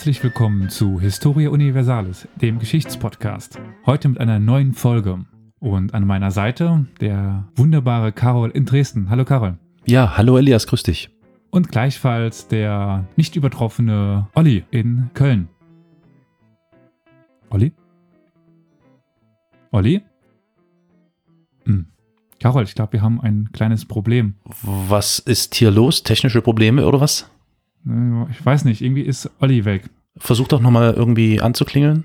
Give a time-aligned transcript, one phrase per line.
[0.00, 3.60] Herzlich willkommen zu Historia Universalis, dem Geschichtspodcast.
[3.84, 5.26] Heute mit einer neuen Folge.
[5.58, 9.10] Und an meiner Seite der wunderbare Carol in Dresden.
[9.10, 9.58] Hallo Carol.
[9.84, 11.10] Ja, hallo Elias, grüß dich.
[11.50, 15.50] Und gleichfalls der nicht übertroffene Olli in Köln.
[17.50, 17.74] Olli?
[19.70, 20.00] Olli?
[21.66, 21.88] Hm.
[22.40, 24.36] Carol, ich glaube, wir haben ein kleines Problem.
[24.62, 26.02] Was ist hier los?
[26.02, 27.30] Technische Probleme oder was?
[27.84, 29.88] Ich weiß nicht, irgendwie ist Olli weg.
[30.16, 32.04] Versuch doch nochmal irgendwie anzuklingeln.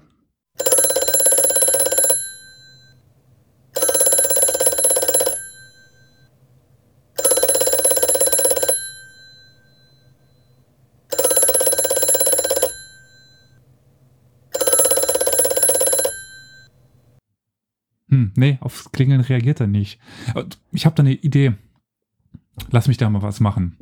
[18.10, 20.00] Hm, nee, aufs Klingeln reagiert er nicht.
[20.72, 21.56] Ich habe da eine Idee.
[22.72, 23.78] Lass mich da mal was machen.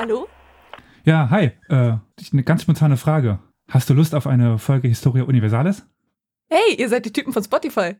[0.00, 0.28] Hallo?
[1.10, 1.50] Ja, hi.
[1.68, 1.94] Äh,
[2.32, 3.40] eine ganz spontane Frage.
[3.68, 5.84] Hast du Lust auf eine Folge Historia Universalis?
[6.48, 7.96] Hey, ihr seid die Typen von Spotify.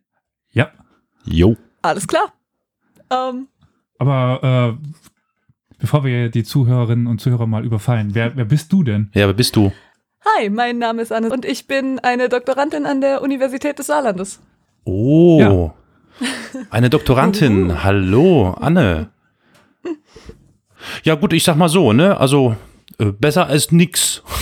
[0.52, 0.70] Ja.
[1.24, 1.56] Jo.
[1.82, 2.32] Alles klar.
[3.10, 3.48] Ähm,
[3.98, 9.10] Aber äh, bevor wir die Zuhörerinnen und Zuhörer mal überfallen, wer, wer bist du denn?
[9.12, 9.72] Ja, wer bist du?
[10.24, 14.38] hi, mein Name ist Anne und ich bin eine Doktorandin an der Universität des Saarlandes.
[14.84, 15.72] Oh.
[16.70, 17.82] Eine Doktorandin.
[17.82, 19.10] Hallo, Anne.
[21.02, 22.16] Ja, gut, ich sag mal so, ne?
[22.16, 22.54] Also,
[23.06, 24.22] besser als nix.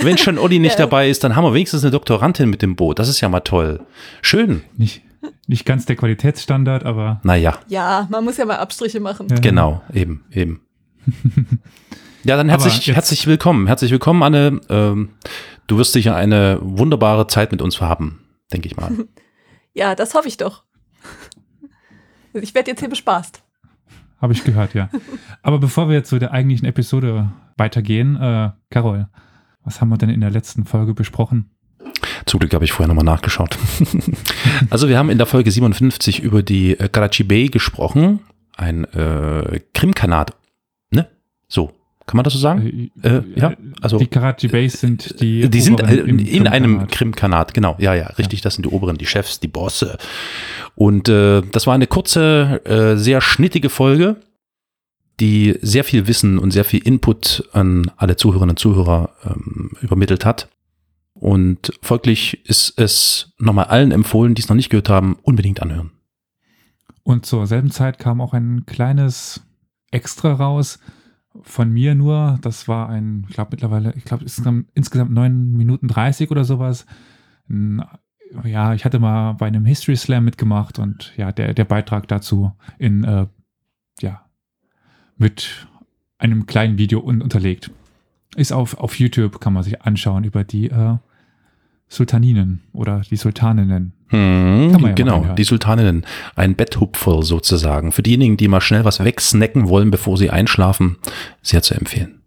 [0.00, 0.86] Wenn schon Olli nicht Ja.
[0.86, 2.98] dabei ist, dann haben wir wenigstens eine Doktorandin mit dem Boot.
[2.98, 3.80] Das ist ja mal toll.
[4.22, 4.62] Schön.
[4.76, 5.02] Nicht,
[5.46, 9.28] nicht ganz der Qualitätsstandard, aber Naja, Ja, man muss ja mal Abstriche machen.
[9.28, 9.36] Ja.
[9.36, 10.60] genau, eben, eben.
[12.22, 13.66] Ja, dann herzlich, herzlich willkommen.
[13.66, 14.60] Herzlich willkommen, Anne.
[14.68, 15.08] Ähm,
[15.68, 18.20] du wirst sicher eine wunderbare Zeit mit uns haben,
[18.52, 18.90] denke ich mal.
[19.72, 20.64] Ja, das hoffe ich doch.
[22.34, 23.40] Ich werde jetzt hier bespaßt.
[24.20, 24.90] Habe ich gehört, ja.
[25.42, 29.08] Aber bevor wir jetzt zu der eigentlichen Episode weitergehen, äh, Carol,
[29.64, 31.50] was haben wir denn in der letzten Folge besprochen?
[32.26, 33.56] Zum Glück habe ich vorher nochmal nachgeschaut.
[34.70, 38.20] also wir haben in der Folge 57 über die äh, Karachi Bay gesprochen,
[38.56, 40.36] ein äh, Krimkanat,
[40.90, 41.08] ne?
[41.48, 41.72] So,
[42.10, 42.90] kann man das so sagen?
[43.02, 45.48] Äh, ja, also die Karachi Base sind die.
[45.48, 47.54] die sind äh, in einem Krimkanat.
[47.54, 49.96] Genau, ja, ja, richtig, das sind die Oberen, die Chefs, die Bosse.
[50.74, 54.16] Und äh, das war eine kurze, äh, sehr schnittige Folge,
[55.20, 60.24] die sehr viel Wissen und sehr viel Input an alle Zuhörerinnen und Zuhörer ähm, übermittelt
[60.24, 60.48] hat.
[61.14, 65.92] Und folglich ist es nochmal allen empfohlen, die es noch nicht gehört haben, unbedingt anhören.
[67.04, 69.42] Und zur selben Zeit kam auch ein kleines
[69.92, 70.80] Extra raus
[71.42, 72.38] von mir nur.
[72.42, 76.86] Das war ein, ich glaube mittlerweile, ich glaube insgesamt, insgesamt 9 Minuten 30 oder sowas.
[78.44, 82.52] Ja, ich hatte mal bei einem History Slam mitgemacht und ja, der, der Beitrag dazu
[82.78, 83.26] in, äh,
[84.00, 84.24] ja,
[85.16, 85.66] mit
[86.18, 87.70] einem kleinen Video un unterlegt.
[88.36, 90.96] Ist auf, auf YouTube, kann man sich anschauen über die äh,
[91.92, 93.92] Sultaninen oder die Sultaninnen.
[94.08, 96.06] Hm, ja genau, die Sultaninnen.
[96.36, 97.90] Ein Betthupferl sozusagen.
[97.92, 100.96] Für diejenigen, die mal schnell was wegsnacken wollen, bevor sie einschlafen,
[101.42, 102.22] sehr zu empfehlen.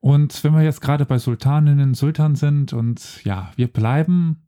[0.00, 4.42] Und wenn wir jetzt gerade bei Sultaninnen, Sultan sind und ja, wir bleiben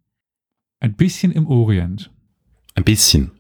[0.80, 2.10] ein bisschen im Orient.
[2.74, 3.30] Ein bisschen.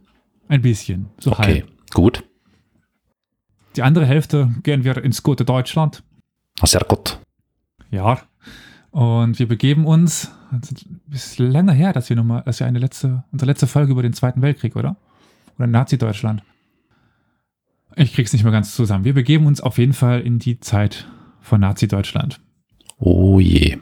[0.48, 1.08] Ein bisschen.
[1.18, 1.68] So Okay, halb.
[1.94, 2.22] gut.
[3.74, 6.04] Die andere Hälfte gehen wir ins gute Deutschland.
[6.62, 7.18] Sehr gut.
[7.90, 8.20] Ja.
[8.92, 10.30] Und wir begeben uns,
[11.10, 14.02] es ist länger her, dass wir nochmal, dass wir eine letzte, unsere letzte Folge über
[14.02, 14.96] den Zweiten Weltkrieg, oder?
[15.58, 16.42] Oder Nazi-Deutschland.
[17.96, 19.04] Ich krieg's nicht mehr ganz zusammen.
[19.04, 21.06] Wir begeben uns auf jeden Fall in die Zeit
[21.40, 22.40] von Nazi-Deutschland.
[22.98, 23.78] Oh je.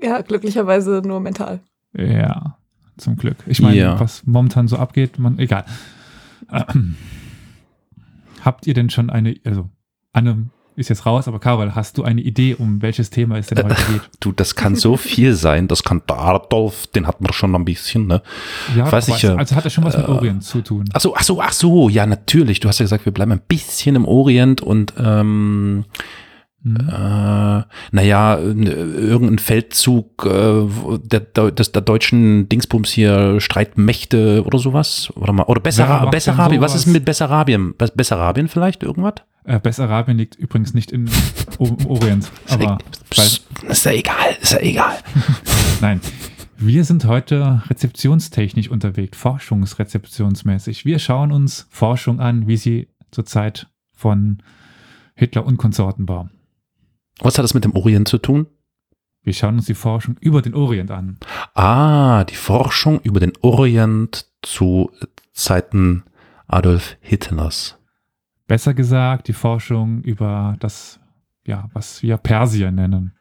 [0.00, 1.60] Ja, glücklicherweise nur mental.
[1.92, 2.58] Ja,
[2.96, 3.36] zum Glück.
[3.46, 4.00] Ich meine, Ja.
[4.00, 5.64] was momentan so abgeht, man, egal.
[6.50, 6.96] Ähm,
[8.44, 9.68] habt ihr denn schon eine, also
[10.12, 13.58] Anne ist jetzt raus, aber Carol, hast du eine Idee, um welches Thema es denn
[13.64, 14.00] heute geht?
[14.20, 15.68] Du, das kann so viel sein.
[15.68, 18.22] Das kann Adolf, den hatten wir schon ein bisschen, ne?
[18.76, 20.84] Ja, Weiß ich, äh, also hat das schon was mit Orient zu tun.
[20.92, 21.88] Ach so, ach so, ach so.
[21.88, 22.60] Ja, natürlich.
[22.60, 25.84] Du hast ja gesagt, wir bleiben ein bisschen im Orient und ähm,
[26.64, 26.76] Hm.
[26.76, 30.64] Äh, naja, irgendein Feldzug äh,
[31.02, 35.12] der, der, des, der deutschen Dingsbums hier, Streitmächte oder sowas?
[35.16, 37.74] Oder, mal, oder Bessara denn Bessarabien, was ist mit Bessarabien?
[37.76, 39.14] Bess- Bessarabien vielleicht, irgendwas?
[39.44, 41.08] Äh, Bessarabien liegt übrigens nicht im
[41.58, 42.78] Orient, aber weil,
[43.10, 44.98] Psst, ist ja egal, ist ja egal.
[45.80, 46.00] nein,
[46.58, 50.84] Wir sind heute rezeptionstechnisch unterwegs, forschungsrezeptionsmäßig.
[50.84, 54.42] Wir schauen uns Forschung an, wie sie zur Zeit von
[55.14, 56.30] Hitler und Konsorten war.
[57.18, 58.46] Was hat das mit dem Orient zu tun?
[59.24, 61.18] Wir schauen uns die Forschung über den Orient an.
[61.54, 64.90] Ah, die Forschung über den Orient zu
[65.32, 66.04] Zeiten
[66.48, 67.78] Adolf Hitlers.
[68.46, 71.00] Besser gesagt, die Forschung über das,
[71.46, 73.12] ja, was wir Persien nennen.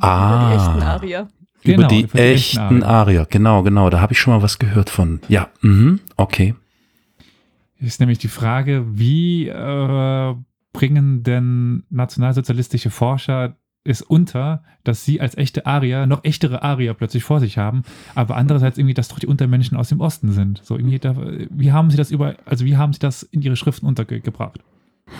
[0.00, 0.36] Ah.
[0.36, 1.28] Über die echten Arier.
[1.62, 3.26] Über Genau, die über die echten echten Arier.
[3.28, 3.90] Genau, genau.
[3.90, 5.20] Da habe ich schon mal was gehört von.
[5.28, 6.54] Ja, mhm, okay.
[7.78, 10.34] Ist nämlich die Frage, wie äh,
[10.72, 17.22] bringen denn nationalsozialistische Forscher es unter, dass sie als echte Arier noch echtere Arier plötzlich
[17.22, 17.82] vor sich haben,
[18.14, 20.60] aber andererseits irgendwie, dass doch die Untermenschen aus dem Osten sind.
[20.64, 21.14] So irgendwie, da,
[21.50, 24.60] wie haben sie das über, also wie haben sie das in ihre Schriften untergebracht?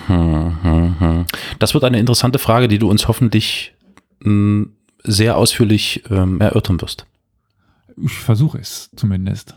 [0.07, 1.25] Hm, hm, hm.
[1.59, 3.75] Das wird eine interessante Frage, die du uns hoffentlich
[4.21, 4.69] mh,
[5.03, 7.07] sehr ausführlich ähm, erörtern wirst.
[7.97, 9.55] Ich versuche es zumindest.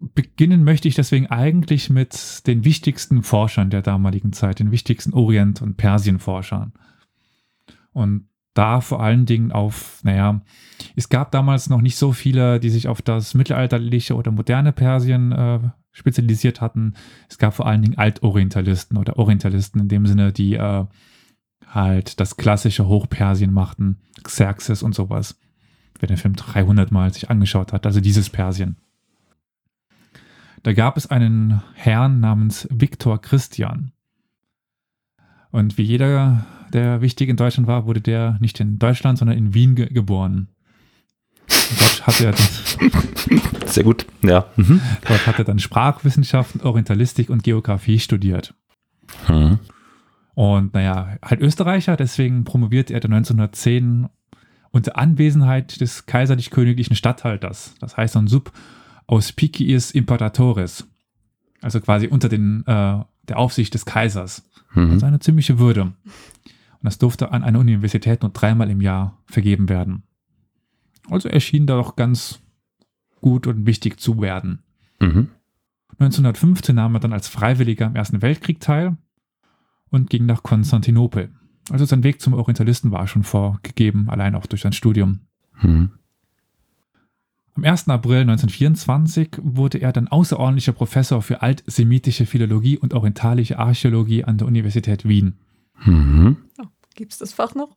[0.00, 5.62] Beginnen möchte ich deswegen eigentlich mit den wichtigsten Forschern der damaligen Zeit, den wichtigsten Orient-
[5.62, 6.72] und Persienforschern.
[7.94, 10.42] Und da vor allen Dingen auf, naja,
[10.94, 15.32] es gab damals noch nicht so viele, die sich auf das mittelalterliche oder moderne Persien
[15.32, 15.60] äh,
[15.90, 16.94] spezialisiert hatten.
[17.28, 20.84] Es gab vor allen Dingen Altorientalisten oder Orientalisten in dem Sinne, die äh,
[21.66, 25.38] halt das klassische Hochpersien machten, Xerxes und sowas.
[25.98, 28.76] Wer den Film 300 Mal sich angeschaut hat, also dieses Persien.
[30.62, 33.92] Da gab es einen Herrn namens Viktor Christian.
[35.50, 39.54] Und wie jeder, der wichtig in Deutschland war, wurde der nicht in Deutschland, sondern in
[39.54, 40.48] Wien ge geboren.
[41.48, 42.90] Dort hat, er dann,
[43.66, 44.46] Sehr gut, ja.
[44.56, 44.80] Mhm.
[45.06, 48.54] dort hat er dann Sprachwissenschaften, Orientalistik und Geografie studiert.
[49.26, 49.58] Hm.
[50.34, 54.08] Und naja, halt Österreicher, deswegen promoviert er dann 1910
[54.70, 57.74] unter Anwesenheit des kaiserlich-königlichen Statthalters.
[57.80, 58.52] Das heißt ein Sub
[59.06, 60.88] auspiciis imperatores.
[61.60, 62.98] Also quasi unter den, äh,
[63.28, 64.42] der Aufsicht des Kaisers.
[64.74, 64.90] Mhm.
[64.90, 65.92] Also eine ziemliche Würde.
[66.84, 70.02] Und das durfte an einer Universität nur dreimal im Jahr vergeben werden.
[71.08, 72.40] Also er schien da doch ganz
[73.22, 74.62] gut und wichtig zu werden.
[75.00, 75.28] Mhm.
[75.92, 78.98] 1915 nahm er dann als Freiwilliger am Ersten Weltkrieg teil
[79.88, 81.30] und ging nach Konstantinopel.
[81.70, 85.20] Also sein Weg zum Orientalisten war schon vorgegeben, allein auch durch sein Studium.
[85.62, 85.92] Mhm.
[87.54, 87.88] Am 1.
[87.88, 94.48] April 1924 wurde er dann außerordentlicher Professor für altsemitische Philologie und orientalische Archäologie an der
[94.48, 95.38] Universität Wien.
[95.84, 96.36] Mhm.
[96.94, 97.76] Gibt es das Fach noch?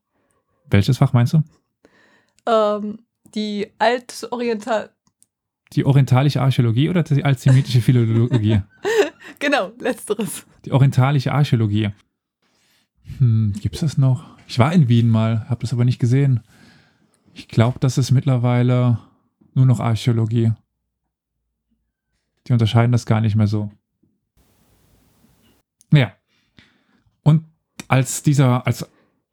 [0.69, 1.44] Welches Fach meinst du?
[2.45, 2.99] Ähm,
[3.33, 4.91] die Altoriental.
[5.73, 8.61] Die orientalische Archäologie oder die altsemitische Philologie?
[9.39, 10.47] Genau, letzteres.
[10.65, 11.89] Die orientalische Archäologie.
[13.19, 14.25] Hm, Gibt es das noch?
[14.47, 16.41] Ich war in Wien mal, habe das aber nicht gesehen.
[17.33, 18.99] Ich glaube, das ist mittlerweile
[19.53, 20.53] nur noch Archäologie.
[22.47, 23.69] Die unterscheiden das gar nicht mehr so.
[25.91, 26.13] Naja.
[27.87, 28.89] Als dieser, als,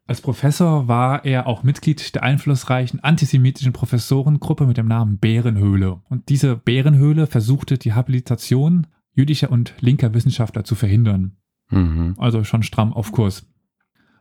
[0.06, 6.00] als Professor war er auch Mitglied der einflussreichen antisemitischen Professorengruppe mit dem Namen Bärenhöhle.
[6.08, 11.36] Und diese Bärenhöhle versuchte die Habilitation jüdischer und linker Wissenschaftler zu verhindern.
[11.70, 12.14] Mhm.
[12.18, 13.46] Also schon stramm auf Kurs.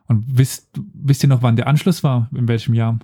[0.06, 2.28] Und wisst, wisst ihr noch, wann der Anschluss war?
[2.34, 2.98] In welchem Jahr?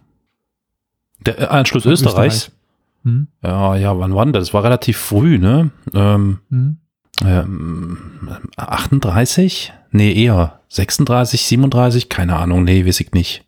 [1.25, 2.53] Der äh, Anschluss Österreichs.
[3.05, 3.29] Hm?
[3.43, 4.49] Ja, ja, wann war denn das?
[4.49, 5.71] Das war relativ früh, ne?
[5.95, 6.79] Ähm, Hm?
[7.25, 7.99] Ähm,
[8.57, 9.73] 38?
[9.91, 12.09] Nee, eher 36, 37?
[12.09, 13.45] Keine Ahnung, nee, weiß ich nicht.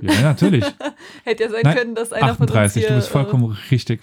[0.00, 0.64] Ja, natürlich.
[1.24, 4.00] Hätte ja sein Nein, können, dass einer von uns 38, hier, du bist vollkommen richtig.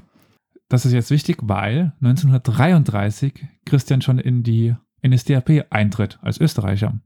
[0.67, 4.75] Das ist jetzt wichtig, weil 1933 Christian schon in die
[5.05, 6.99] NSDAP eintritt als Österreicher.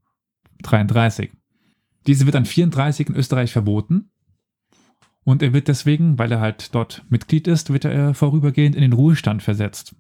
[0.64, 1.32] 33.
[2.08, 4.12] Diese wird dann 34 in Österreich verboten.
[5.26, 8.94] Und er wird deswegen, weil er halt dort Mitglied ist, wird er vorübergehend in den
[8.94, 9.96] Ruhestand versetzt.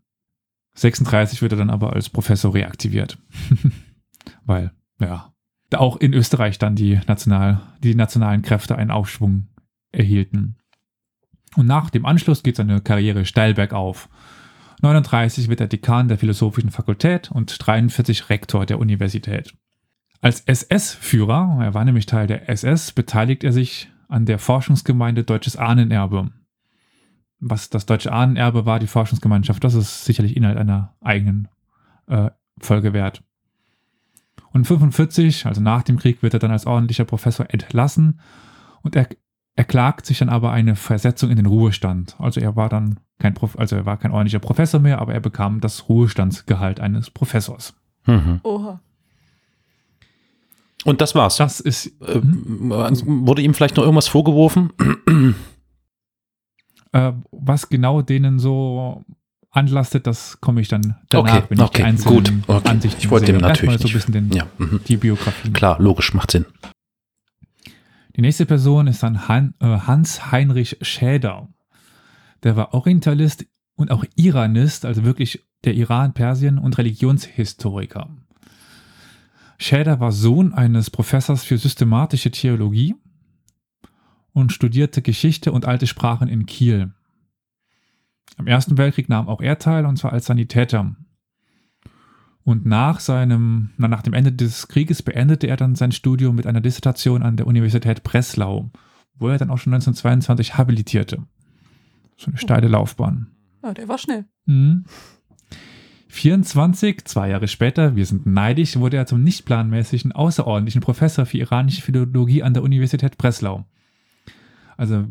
[0.75, 3.17] 36 wird er dann aber als Professor reaktiviert.
[4.45, 5.33] weil, ja,
[5.75, 9.47] auch in Österreich dann die, National, die nationalen Kräfte einen Aufschwung
[9.91, 10.55] erhielten.
[11.55, 14.09] Und nach dem Anschluss geht seine Karriere steil bergauf.
[14.81, 19.53] 39 wird er Dekan der Philosophischen Fakultät und 43 Rektor der Universität.
[20.21, 25.55] Als SS-Führer, er war nämlich Teil der SS, beteiligt er sich an der Forschungsgemeinde Deutsches
[25.55, 26.31] Ahnenerbe.
[27.39, 31.47] Was das Deutsche Ahnenerbe war, die Forschungsgemeinschaft, das ist sicherlich Inhalt einer eigenen
[32.07, 32.29] äh,
[32.59, 33.23] Folge wert.
[34.51, 38.19] Und 45, also nach dem Krieg, wird er dann als ordentlicher Professor entlassen
[38.81, 39.07] und er
[39.59, 42.15] er klagt sich dann aber eine Versetzung in den Ruhestand.
[42.17, 45.19] Also er war dann kein Prof also er war kein ordentlicher Professor mehr, aber er
[45.19, 47.73] bekam das Ruhestandsgehalt eines Professors.
[48.05, 48.39] Mhm.
[48.43, 48.79] Oha.
[50.85, 51.35] Und das war's.
[51.35, 54.71] Das ist Äh, Wurde ihm vielleicht noch irgendwas vorgeworfen?
[56.91, 59.03] Äh, was genau denen so
[59.51, 62.69] anlastet, das komme ich dann danach, Okay, wenn ich okay, die einzelnen gut, okay.
[62.69, 64.81] Ansichten Ich wollte dem natürlich Erstmal so ein bisschen den, Ja, mhm.
[64.87, 65.53] die Biografien.
[65.53, 66.45] klar, logisch, macht Sinn.
[68.15, 71.47] Die nächste Person ist dann Han, äh, Hans-Heinrich Schäder.
[72.43, 78.09] Der war Orientalist und auch Iranist, also wirklich der Iran, Persien und Religionshistoriker.
[79.57, 82.95] Schäder war Sohn eines Professors für systematische Theologie
[84.39, 86.91] und studierte Geschichte und alte Sprachen in Kiel.
[88.37, 90.95] Am Ersten Weltkrieg nahm auch er teil, und zwar als Sanitäter.
[92.43, 96.47] Und nach seinem, na, nach dem Ende des Krieges beendete er dann sein Studium mit
[96.47, 98.71] einer Dissertation an der Universität Breslau,
[99.15, 101.17] wo er dann auch schon 1922 habilitierte.
[102.17, 103.27] So eine steile Laufbahn.
[103.63, 104.25] Ja, der war schnell.
[104.45, 104.85] Mhm.
[106.07, 111.37] 24, zwei Jahre später, wir sind neidisch, wurde er zum nicht planmäßigen außerordentlichen Professor für
[111.37, 113.65] iranische Philologie an der Universität Breslau.
[114.79, 115.05] Also,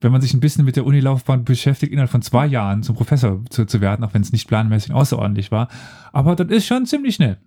[0.00, 3.42] wenn man sich ein bisschen mit der Unilaufbahn beschäftigt, innerhalb von zwei Jahren zum Professor
[3.48, 5.68] zu, zu werden, auch wenn es nicht planmäßig außerordentlich war.
[6.12, 7.38] Aber das ist schon ziemlich schnell.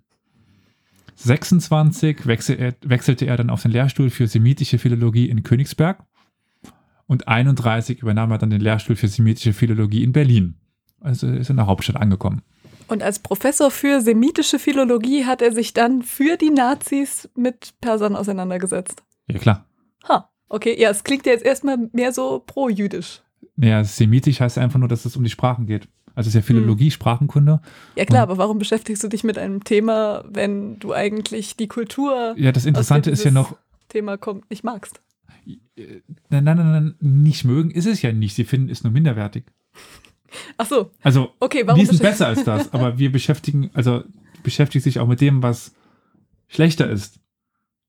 [1.14, 6.04] 26 wechsel er, wechselte er dann auf den Lehrstuhl für semitische Philologie in Königsberg
[7.06, 10.56] und 31 übernahm er dann den Lehrstuhl für semitische Philologie in Berlin.
[11.00, 12.42] Also ist in der Hauptstadt angekommen.
[12.88, 18.16] Und als Professor für semitische Philologie hat er sich dann für die Nazis mit Persern
[18.16, 19.04] auseinandergesetzt.
[19.28, 19.66] Ja, klar.
[20.08, 23.22] Ha, okay, ja, es klingt ja jetzt erstmal mehr so pro-jüdisch.
[23.56, 25.88] Naja, semitisch heißt einfach nur, dass es um die Sprachen geht.
[26.14, 27.60] Also es ist ja Philologie, Sprachenkunde.
[27.96, 32.34] Ja klar, aber warum beschäftigst du dich mit einem Thema, wenn du eigentlich die Kultur
[32.36, 33.56] Ja, das Interessante ist ja noch,
[33.88, 35.00] Thema kommt, nicht magst?
[36.28, 38.34] nein, nein, nein, nein, nicht mögen ist es ja nicht.
[38.34, 39.44] Sie finden es nur minderwertig.
[40.58, 44.04] Ach so, Also, okay, warum die sind besser als das, aber wir beschäftigen, also
[44.42, 45.74] beschäftigt sich auch mit dem, was
[46.48, 47.20] schlechter ist.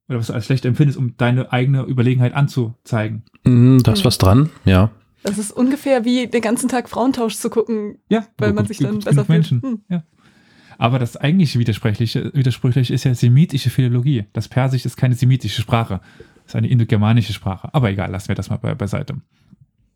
[0.10, 3.24] Oder was du als schlecht empfindest, um deine eigene Überlegenheit anzuzeigen.
[3.46, 4.06] Mm, Da ist Hm.
[4.06, 4.92] was dran, ja.
[5.24, 9.00] Das ist ungefähr wie den ganzen Tag Frauentausch zu gucken, Ja, weil man sich dann
[9.00, 9.30] besser fühlt.
[9.30, 9.62] Menschen.
[9.62, 9.82] Hm.
[9.90, 10.04] Ja.
[10.78, 14.26] Aber das eigentliche Widersprüchliche, Widersprüchliche ist ja semitische Philologie.
[14.34, 16.02] Das Persisch ist keine semitische Sprache.
[16.44, 17.70] Das ist eine indogermanische Sprache.
[17.74, 19.16] Aber egal, lassen wir das mal be beiseite.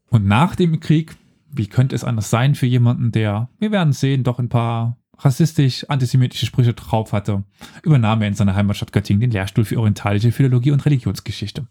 [0.10, 1.18] Und nach dem Krieg,
[1.52, 6.46] wie könnte es anders sein für jemanden, der, wir werden sehen, doch ein paar rassistisch-antisemitische
[6.46, 7.44] Sprüche drauf hatte,
[7.84, 11.66] übernahm er in seiner Heimatstadt Göttingen den Lehrstuhl für orientalische Philologie und Religionsgeschichte.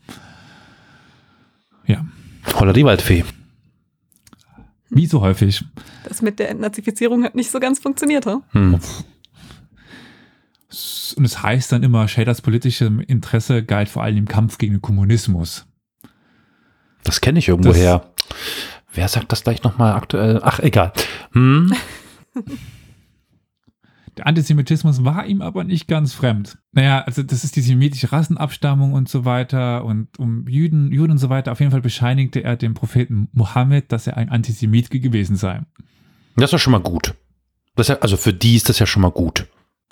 [1.86, 2.04] Ja,
[2.58, 3.24] Holla die Waldfee.
[4.90, 5.64] wie so häufig.
[6.08, 8.42] Das mit der Entnazifizierung hat nicht so ganz funktioniert, ha?
[8.50, 8.80] Hm.
[11.16, 14.82] Und es heißt dann immer, Shaders politische Interesse galt vor allem im Kampf gegen den
[14.82, 15.66] Kommunismus.
[17.04, 18.12] Das kenne ich irgendwoher.
[18.92, 20.40] Wer sagt das gleich nochmal aktuell?
[20.42, 20.92] Ach, egal.
[21.32, 21.72] Hm.
[24.16, 26.56] Der Antisemitismus war ihm aber nicht ganz fremd.
[26.72, 31.18] Naja, also das ist die semitische Rassenabstammung und so weiter und um Juden, Juden und
[31.18, 31.52] so weiter.
[31.52, 35.60] Auf jeden Fall bescheinigte er dem Propheten Mohammed, dass er ein Antisemit gewesen sei.
[36.36, 37.14] Das ja schon mal gut.
[37.74, 39.46] Das ja, also für die ist das ja schon mal gut.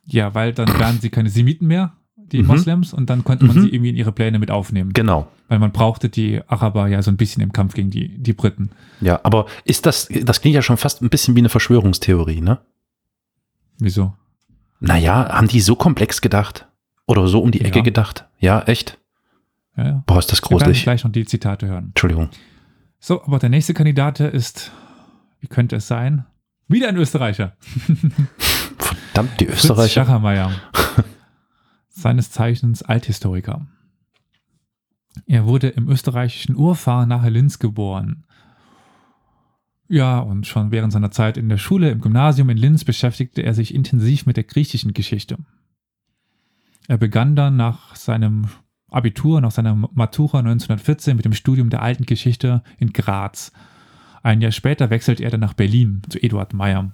[0.06, 2.46] Ja, weil dann waren sie keine Semiten mehr, die Mhm.
[2.48, 3.60] Moslems, und dann konnte man Mhm.
[3.62, 4.92] sie irgendwie in ihre Pläne mit aufnehmen.
[4.94, 5.28] Genau.
[5.48, 8.70] Weil man brauchte die Araber ja so ein bisschen im Kampf gegen die, die Briten.
[9.02, 12.58] Ja, aber ist das, das klingt ja schon fast ein bisschen wie eine Verschwörungstheorie, ne?
[13.78, 14.14] Wieso?
[14.80, 16.66] Naja, haben die so komplex gedacht?
[17.06, 17.84] Oder so um die Ecke Ja.
[17.84, 18.26] gedacht?
[18.38, 18.98] Ja, echt?
[19.76, 20.02] Ja, ja.
[20.06, 20.82] Boah, ist das Wir gruselig.
[20.82, 21.86] gleich noch die Zitate hören.
[21.88, 22.28] Entschuldigung.
[23.00, 24.72] So, aber der nächste Kandidat ist,
[25.40, 26.24] wie könnte es sein?
[26.68, 27.56] Wieder ein Österreicher.
[28.78, 30.04] Verdammt, die Fritz Österreicher.
[30.04, 30.52] Schachermeier.
[31.88, 33.66] Seines Zeichens Althistoriker.
[35.26, 38.24] Er wurde im österreichischen Urfahr nahe Linz geboren.
[39.88, 43.54] Ja, und schon während seiner Zeit in der Schule im Gymnasium in Linz beschäftigte er
[43.54, 45.36] sich intensiv mit der griechischen Geschichte.
[46.88, 48.46] Er begann dann nach seinem
[48.90, 53.52] Abitur, nach seiner Matura 1914 mit dem Studium der alten Geschichte in Graz.
[54.22, 56.92] Ein Jahr später wechselte er dann nach Berlin zu Eduard Meyer,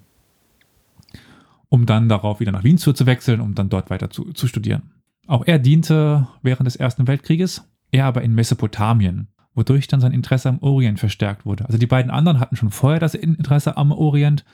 [1.68, 4.90] um dann darauf wieder nach Wien zu, wechseln, um dann dort weiter zu, zu studieren.
[5.26, 9.28] Auch er diente während des Ersten Weltkrieges, er aber in Mesopotamien,
[9.60, 11.66] wodurch dann sein Interesse am Orient verstärkt wurde.
[11.66, 14.46] Also die beiden anderen hatten schon vorher das Interesse am Orient.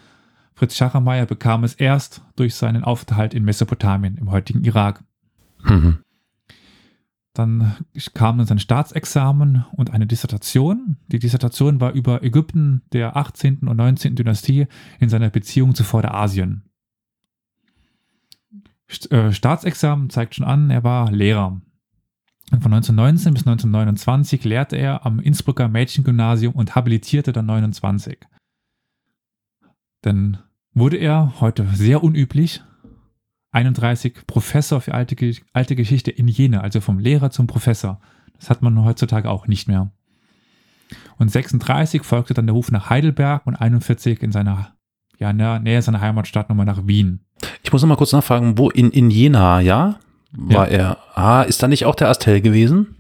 [0.52, 5.04] Fritz Schachermeier bekam es erst durch seinen Aufenthalt in Mesopotamien, im heutigen Irak.
[5.62, 5.98] Mhm.
[7.34, 7.76] Dann
[8.14, 10.96] kam dann sein Staatsexamen und eine Dissertation.
[11.06, 13.68] Die Dissertation war über Ägypten der 18.
[13.68, 14.16] und 19.
[14.16, 14.66] Dynastie
[14.98, 16.64] in seiner Beziehung zu Vorderasien.
[19.10, 21.60] Äh, Staatsexamen zeigt schon an, er war Lehrer.
[22.52, 28.18] Und von 1919 bis 1929 lehrte er am Innsbrucker Mädchengymnasium und habilitierte dann 29.
[30.02, 30.38] Dann
[30.72, 32.62] wurde er, heute sehr unüblich,
[33.52, 35.16] 31 Professor für alte,
[35.52, 38.00] alte Geschichte in Jena, also vom Lehrer zum Professor.
[38.38, 39.90] Das hat man heutzutage auch nicht mehr.
[41.18, 44.76] Und 36 folgte dann der Ruf nach Heidelberg und 41 in seiner
[45.18, 47.24] ja, Nähe seiner Heimatstadt nochmal nach Wien.
[47.62, 49.98] Ich muss noch mal kurz nachfragen, wo in, in Jena, ja?
[50.36, 50.78] War Ja.
[50.78, 50.98] er.
[51.18, 52.96] Ah, ist da nicht auch der Astel gewesen?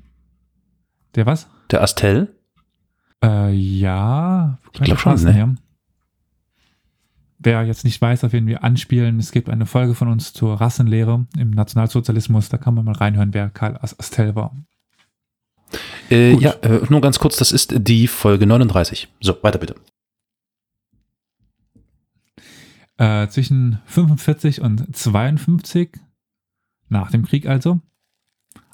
[1.14, 1.48] Der was?
[1.70, 2.34] Der Astel?
[3.22, 4.58] Äh, ja.
[4.72, 5.38] Ich glaub schon, ne?
[5.38, 5.54] ja.
[7.38, 10.60] Wer jetzt nicht weiß, auf wen wir anspielen, es gibt eine Folge von uns zur
[10.60, 12.48] Rassenlehre im Nationalsozialismus.
[12.48, 14.54] Da kann man mal reinhören, wer Karl As- Astel war.
[16.10, 19.08] Äh, ja, äh, nur ganz kurz, das ist die Folge 39.
[19.20, 19.74] So, weiter bitte.
[22.98, 25.90] Äh, zwischen 45 und 52,
[26.88, 27.80] nach dem Krieg also,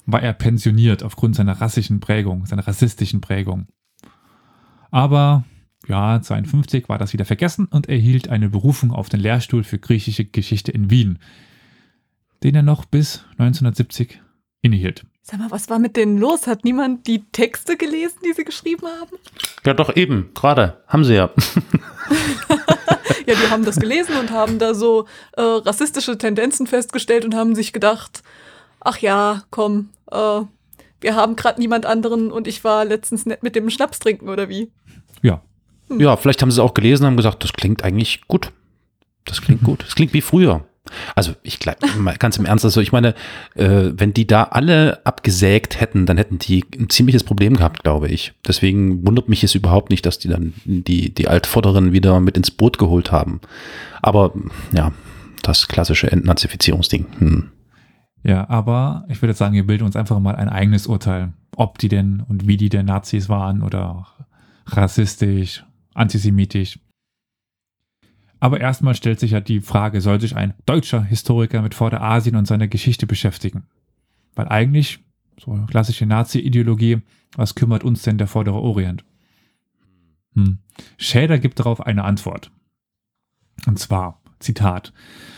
[0.05, 3.67] war er pensioniert aufgrund seiner rassischen Prägung, seiner rassistischen Prägung.
[4.91, 5.43] Aber
[5.87, 10.25] ja, 52 war das wieder vergessen und erhielt eine Berufung auf den Lehrstuhl für griechische
[10.25, 11.19] Geschichte in Wien,
[12.43, 14.21] den er noch bis 1970
[14.61, 15.05] innehielt.
[15.21, 16.47] Sag mal, was war mit denen los?
[16.47, 19.15] Hat niemand die Texte gelesen, die sie geschrieben haben?
[19.65, 20.83] Ja, doch eben, gerade.
[20.87, 21.29] Haben sie ja.
[23.25, 27.55] Ja, die haben das gelesen und haben da so äh, rassistische Tendenzen festgestellt und haben
[27.55, 28.23] sich gedacht,
[28.79, 30.41] ach ja, komm, äh,
[31.01, 34.47] wir haben gerade niemand anderen und ich war letztens nett mit dem Schnaps trinken oder
[34.49, 34.71] wie?
[35.21, 35.41] Ja,
[35.89, 38.51] Ja, vielleicht haben sie es auch gelesen und haben gesagt, das klingt eigentlich gut.
[39.25, 39.83] Das klingt gut.
[39.83, 40.65] Das klingt wie früher.
[41.15, 41.79] Also ich glaube,
[42.19, 43.13] ganz im Ernst, also ich meine,
[43.55, 48.07] äh, wenn die da alle abgesägt hätten, dann hätten die ein ziemliches Problem gehabt, glaube
[48.07, 48.33] ich.
[48.47, 52.51] Deswegen wundert mich es überhaupt nicht, dass die dann die, die Altvorderen wieder mit ins
[52.51, 53.41] Boot geholt haben.
[54.01, 54.33] Aber
[54.71, 54.91] ja,
[55.43, 57.05] das klassische Entnazifizierungsding.
[57.19, 57.51] Hm.
[58.23, 61.89] ja, aber ich würde sagen, wir bilden uns einfach mal ein eigenes Urteil, ob die
[61.89, 64.07] denn und wie die denn Nazis waren oder
[64.65, 66.79] rassistisch, antisemitisch.
[68.43, 72.45] Aber erstmal stellt sich ja die Frage, soll sich ein deutscher Historiker mit Vorderasien und
[72.45, 73.63] seiner Geschichte beschäftigen?
[74.35, 74.99] Weil eigentlich,
[75.39, 77.03] so klassische Nazi-Ideologie,
[77.37, 79.05] was kümmert uns denn der Vordere Orient?
[80.35, 80.57] Hm.
[80.97, 82.51] Schäder gibt darauf eine Antwort.
[83.65, 84.91] Und zwar, Zitat,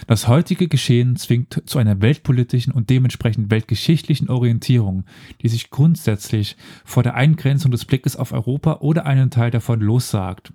[0.08, 5.04] das heutige Geschehen zwingt zu einer weltpolitischen und dementsprechend weltgeschichtlichen Orientierung,
[5.44, 10.54] die sich grundsätzlich vor der Eingrenzung des Blickes auf Europa oder einen Teil davon lossagt.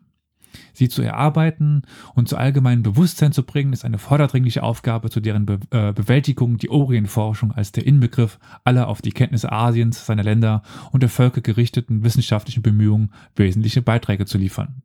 [0.72, 1.82] Sie zu erarbeiten
[2.14, 6.58] und zu allgemeinem Bewusstsein zu bringen, ist eine vorderdringliche Aufgabe, zu deren Be äh, Bewältigung
[6.58, 11.40] die Orientforschung als der Inbegriff aller auf die Kenntnisse Asiens, seiner Länder und der Völker
[11.40, 14.82] gerichteten wissenschaftlichen Bemühungen wesentliche Beiträge zu liefern.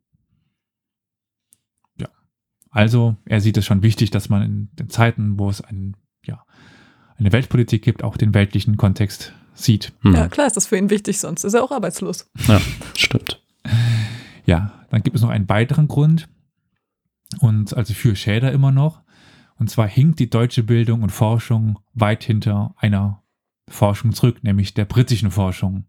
[1.98, 2.08] Ja,
[2.70, 6.44] also er sieht es schon wichtig, dass man in den Zeiten, wo es ein, ja,
[7.18, 9.92] eine Weltpolitik gibt, auch den weltlichen Kontext sieht.
[10.02, 10.14] Hm.
[10.14, 12.30] Ja, klar ist das für ihn wichtig, sonst ist er auch arbeitslos.
[12.46, 12.60] ja,
[12.94, 13.42] stimmt.
[14.44, 16.28] Ja, dann gibt es noch einen weiteren Grund
[17.40, 19.02] und also für Schäder immer noch.
[19.58, 23.22] Und zwar hinkt die deutsche Bildung und Forschung weit hinter einer
[23.68, 25.86] Forschung zurück, nämlich der britischen Forschung.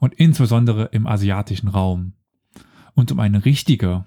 [0.00, 2.14] Und insbesondere im asiatischen Raum.
[2.94, 4.04] Und um eine richtige,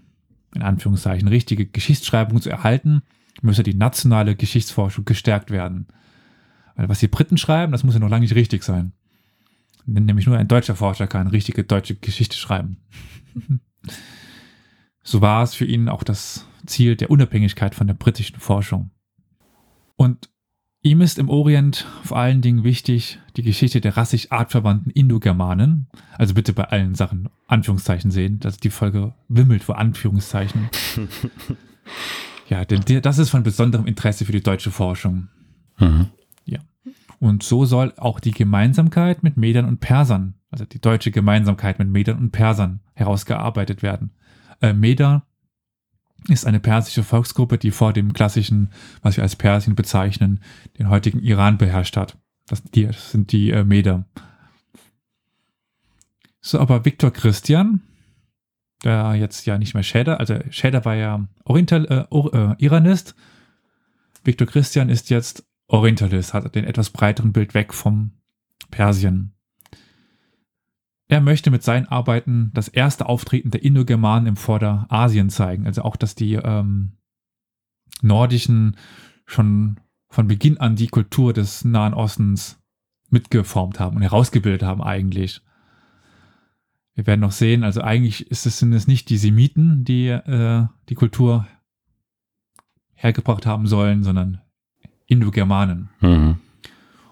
[0.56, 3.04] in Anführungszeichen, richtige Geschichtsschreibung zu erhalten,
[3.42, 5.88] müsse die nationale Geschichtsforschung gestärkt werden.
[6.76, 8.94] Weil was die Briten schreiben, das muss ja noch lange nicht richtig sein.
[9.86, 12.78] Nämlich nur ein deutscher Forscher kann richtige deutsche Geschichte schreiben.
[15.04, 18.92] So war es für ihn auch das Ziel der Unabhängigkeit von der britischen Forschung.
[19.96, 20.30] Und
[20.82, 25.88] ihm ist im Orient vor allen Dingen wichtig die Geschichte der rassisch artverwandten Indogermanen.
[26.18, 30.70] Also bitte bei allen Sachen Anführungszeichen sehen, dass die Folge wimmelt vor Anführungszeichen.
[32.50, 35.30] ja, denn das ist von besonderem Interesse für die deutsche Forschung.
[35.80, 36.10] Mhm.
[37.22, 41.88] Und so soll auch die Gemeinsamkeit mit Medern und Persern, also die deutsche Gemeinsamkeit mit
[41.88, 44.10] Medern und Persern, herausgearbeitet werden.
[44.60, 45.28] Äh, Meder
[46.30, 48.72] ist eine persische Volksgruppe, die vor dem klassischen,
[49.04, 50.40] was wir als Persien bezeichnen,
[50.80, 52.18] den heutigen Iran beherrscht hat.
[52.48, 54.06] Das, die, das sind die äh, Meder.
[56.40, 57.82] So, aber Viktor Christian,
[58.84, 63.14] der jetzt ja nicht mehr Schäder, also Schäder war ja Oriental, äh, äh, Iranist.
[64.24, 68.12] Viktor Christian ist jetzt Orientalist, hat den etwas breiteren Bild weg vom
[68.72, 69.34] Persien.
[71.08, 75.66] Er möchte mit seinen Arbeiten das erste Auftreten der Indogermanen im Vorderasien zeigen.
[75.66, 76.98] Also auch, dass die ähm,
[78.02, 78.78] Nordischen
[79.26, 79.80] schon
[80.10, 82.62] von Beginn an die Kultur des Nahen Ostens
[83.10, 85.42] mitgeformt haben und herausgebildet haben eigentlich.
[86.96, 90.96] Wir werden noch sehen, also eigentlich es, sind es nicht die Semiten, die äh, die
[90.96, 91.48] Kultur
[92.94, 94.42] hergebracht haben sollen, sondern
[95.12, 95.90] Indogermanen.
[96.00, 96.36] Mhm.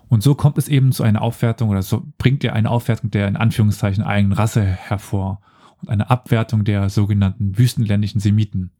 [0.07, 3.27] Und so kommt es eben zu einer Aufwertung oder so bringt er eine Aufwertung der
[3.27, 5.41] in Anführungszeichen eigenen Rasse hervor
[5.81, 8.71] und eine Abwertung der sogenannten wüstenländischen Semiten.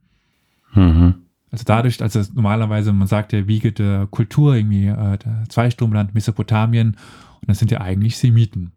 [0.74, 1.16] Mhm.
[1.52, 5.18] Also dadurch, als es normalerweise, man sagt ja, Wiege der Kultur, irgendwie äh,
[5.50, 6.96] Zweistromland, Mesopotamien,
[7.42, 8.72] und das sind ja eigentlich Semiten.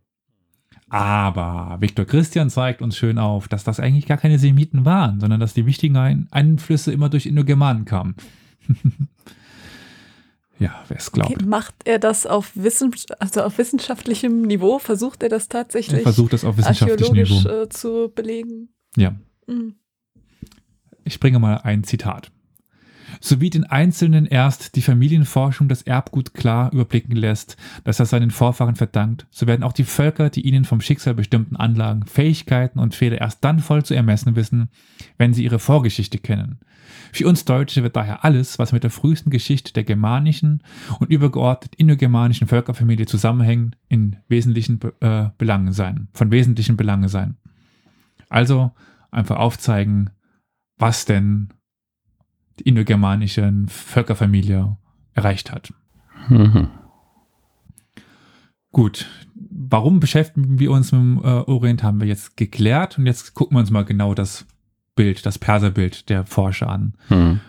[0.89, 5.41] Aber Viktor Christian zeigt uns schön auf, dass das eigentlich gar keine Semiten waren, sondern
[5.41, 8.15] dass die wichtigen Einflüsse immer durch Indogermanen kamen.
[10.63, 11.33] ja, wer es glaubt.
[11.33, 14.79] Okay, macht er das auf, Wissen, also auf wissenschaftlichem Niveau?
[14.79, 16.01] Versucht er das tatsächlich?
[16.01, 18.69] Er versucht das auf wissenschaftlichem Niveau äh, zu belegen.
[18.97, 19.15] Ja.
[19.47, 19.75] Mhm.
[21.05, 22.31] Ich bringe mal ein Zitat
[23.23, 28.75] sowie den Einzelnen erst die Familienforschung das Erbgut klar überblicken lässt, das er seinen Vorfahren
[28.75, 33.21] verdankt, so werden auch die Völker die ihnen vom Schicksal bestimmten Anlagen, Fähigkeiten und Fehler
[33.21, 34.69] erst dann voll zu ermessen wissen,
[35.19, 36.59] wenn sie ihre Vorgeschichte kennen.
[37.13, 40.63] Für uns Deutsche wird daher alles, was mit der frühesten Geschichte der germanischen
[40.99, 47.37] und übergeordnet indogermanischen Völkerfamilie zusammenhängt, in wesentlichen äh, Belangen sein, von wesentlichen Belangen sein.
[48.29, 48.73] Also
[49.11, 50.11] einfach aufzeigen,
[50.79, 51.51] was denn
[52.59, 54.77] die indogermanische Völkerfamilie
[55.15, 55.73] erreicht hat.
[56.29, 56.69] Mhm.
[58.71, 63.35] Gut, warum beschäftigen wir uns mit dem äh, Orient, haben wir jetzt geklärt und jetzt
[63.35, 64.47] gucken wir uns mal genau das
[64.95, 66.95] Bild, das Perserbild der Forscher an.
[67.09, 67.41] Mhm.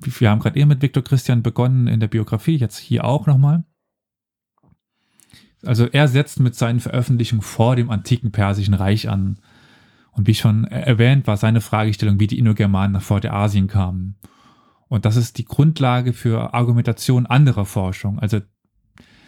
[0.00, 3.64] Wir haben gerade eben mit Viktor Christian begonnen in der Biografie, jetzt hier auch nochmal.
[5.64, 9.38] Also er setzt mit seinen Veröffentlichungen vor dem antiken Persischen Reich an.
[10.18, 14.16] Und wie schon erwähnt, war seine Fragestellung, wie die Indogermanen nach Vorderasien kamen.
[14.88, 18.18] Und das ist die Grundlage für Argumentation anderer Forschung.
[18.18, 18.40] Also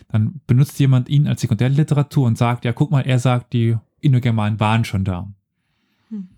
[0.09, 4.59] dann benutzt jemand ihn als Sekundärliteratur und sagt, ja, guck mal, er sagt, die Indogermanen
[4.59, 5.33] waren schon da.
[6.09, 6.29] Hm.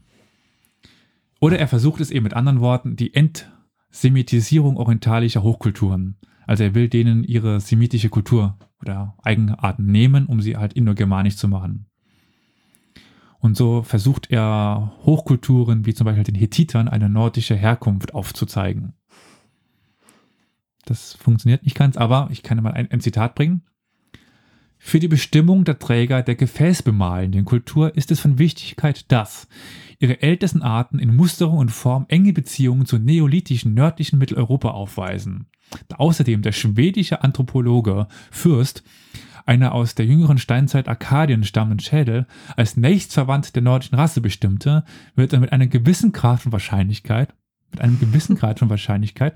[1.40, 6.16] Oder er versucht es eben mit anderen Worten, die Entsemitisierung orientalischer Hochkulturen.
[6.46, 11.48] Also er will denen ihre semitische Kultur oder Eigenarten nehmen, um sie halt indogermanisch zu
[11.48, 11.86] machen.
[13.42, 18.92] Und so versucht er Hochkulturen wie zum Beispiel den Hethitern eine nordische Herkunft aufzuzeigen.
[20.84, 23.62] Das funktioniert nicht ganz, aber ich kann mal ein, ein Zitat bringen.
[24.78, 29.48] Für die Bestimmung der Träger der gefäßbemalenden Kultur ist es von Wichtigkeit, dass
[29.98, 35.46] ihre ältesten Arten in Musterung und Form enge Beziehungen zu neolithischen nördlichen Mitteleuropa aufweisen.
[35.88, 38.84] Da außerdem der schwedische Anthropologe Fürst
[39.46, 42.26] einer aus der jüngeren Steinzeit Arkadien stammenden Schädel
[42.56, 47.34] als nächstverwandt der nordischen Rasse bestimmte, wird er mit einer gewissen Grad von Wahrscheinlichkeit,
[47.70, 49.34] mit einem gewissen Grad von Wahrscheinlichkeit,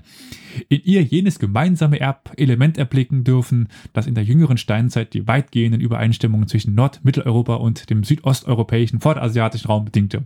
[0.69, 6.47] in ihr jenes gemeinsame Erbelement erblicken dürfen, das in der jüngeren Steinzeit die weitgehenden Übereinstimmungen
[6.47, 10.25] zwischen Nord-, Mitteleuropa und dem südosteuropäischen vorderasiatischen Raum bedingte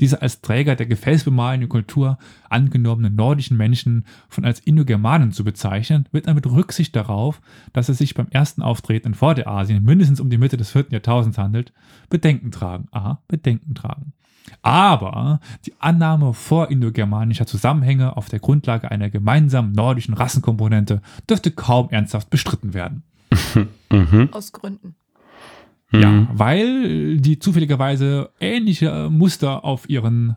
[0.00, 6.26] diese als Träger der gefäßbemalenden Kultur angenommenen nordischen Menschen von als Indogermanen zu bezeichnen, wird
[6.26, 7.40] dann mit Rücksicht darauf,
[7.72, 11.38] dass es sich beim ersten Auftreten in Vorderasien mindestens um die Mitte des vierten Jahrtausends
[11.38, 11.72] handelt,
[12.08, 12.88] Bedenken tragen.
[12.92, 14.12] Aha, Bedenken tragen.
[14.62, 22.30] Aber die Annahme vorindogermanischer Zusammenhänge auf der Grundlage einer gemeinsamen nordischen Rassenkomponente dürfte kaum ernsthaft
[22.30, 23.02] bestritten werden.
[23.88, 24.30] Mhm.
[24.32, 24.96] Aus Gründen.
[25.92, 26.28] Ja, mhm.
[26.32, 30.36] weil die zufälligerweise ähnliche äh, Muster auf ihren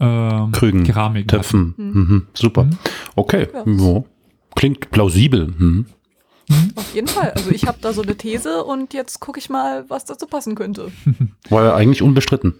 [0.00, 1.74] ähm, Krügen, Keramiken Töpfen.
[1.76, 1.92] Mhm.
[1.92, 2.26] Mhm.
[2.34, 2.64] Super.
[2.64, 2.78] Mhm.
[3.14, 3.48] Okay.
[3.52, 3.64] Ja.
[3.66, 4.04] Ja.
[4.56, 5.48] Klingt plausibel.
[5.56, 5.86] Mhm.
[6.48, 6.72] mhm.
[6.74, 7.30] Auf jeden Fall.
[7.30, 10.54] Also ich habe da so eine These und jetzt gucke ich mal, was dazu passen
[10.56, 10.90] könnte.
[11.48, 12.54] War ja eigentlich unbestritten.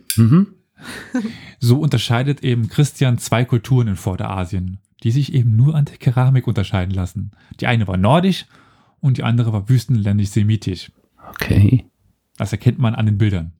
[1.61, 6.47] So unterscheidet eben Christian zwei Kulturen in Vorderasien, die sich eben nur an der Keramik
[6.47, 7.33] unterscheiden lassen.
[7.61, 8.47] Die eine war nordisch
[9.01, 10.91] und die andere war wüstenländisch-semitisch.
[11.31, 11.87] Okay.
[12.37, 13.53] Das erkennt man an den Bildern.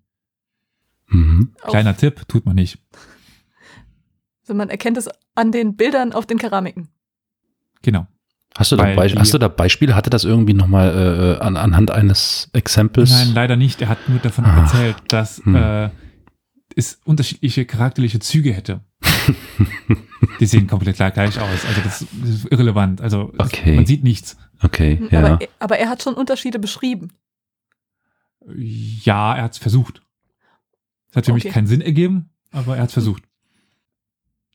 [1.09, 1.55] Mhm.
[1.63, 2.79] Kleiner Tipp, tut man nicht.
[4.43, 6.89] Also man erkennt es an den Bildern auf den Keramiken.
[7.83, 8.07] Genau.
[8.57, 9.97] Hast du, da, hast du da Beispiele?
[9.97, 13.11] Hatte das irgendwie nochmal äh, an, anhand eines Exempels?
[13.11, 13.83] Nein, leider nicht.
[13.83, 14.59] Er hat nur davon Ach.
[14.59, 15.57] erzählt, dass hm.
[15.57, 15.91] äh,
[16.77, 18.81] es unterschiedliche charakterliche Züge hätte.
[20.41, 21.39] Die sehen komplett gleich aus.
[21.41, 23.01] Also das ist irrelevant.
[23.01, 23.75] Also okay.
[23.75, 24.37] man sieht nichts.
[24.63, 25.19] Okay, ja.
[25.19, 27.11] Aber, aber er hat schon Unterschiede beschrieben.
[28.55, 30.03] Ja, er hat es versucht.
[31.11, 31.45] Es hat für okay.
[31.45, 33.23] mich keinen Sinn ergeben, aber er hat es versucht.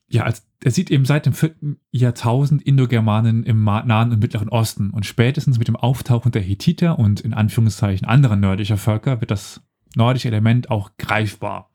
[0.09, 4.89] Ja, als, er sieht eben seit dem vierten Jahrtausend Indogermanen im Nahen und Mittleren Osten
[4.89, 9.61] und spätestens mit dem Auftauchen der Hethiter und in Anführungszeichen anderer nordischer Völker wird das
[9.95, 11.69] nordische Element auch greifbar.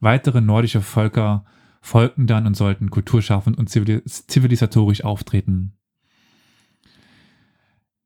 [0.00, 1.44] Weitere nordische Völker
[1.80, 5.74] folgten dann und sollten kulturschaffend und zivilisatorisch auftreten.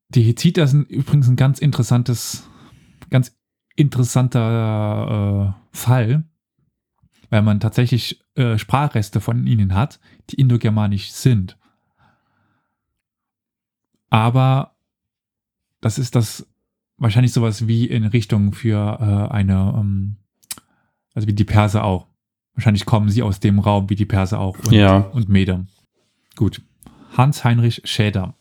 [0.09, 2.49] Die Hethiter sind übrigens ein ganz interessantes
[3.09, 3.37] ganz
[3.75, 6.23] interessanter äh, Fall,
[7.29, 11.57] weil man tatsächlich äh, Sprachreste von ihnen hat, die indogermanisch sind.
[14.09, 14.75] Aber
[15.81, 16.47] das ist das
[16.97, 20.17] wahrscheinlich sowas wie in Richtung für äh, eine, ähm,
[21.13, 22.07] also wie die Perser auch.
[22.53, 24.97] Wahrscheinlich kommen sie aus dem Raum wie die Perser auch und, ja.
[24.97, 25.65] und Meder.
[26.35, 26.61] Gut.
[27.15, 28.36] Hans-Heinrich Schäder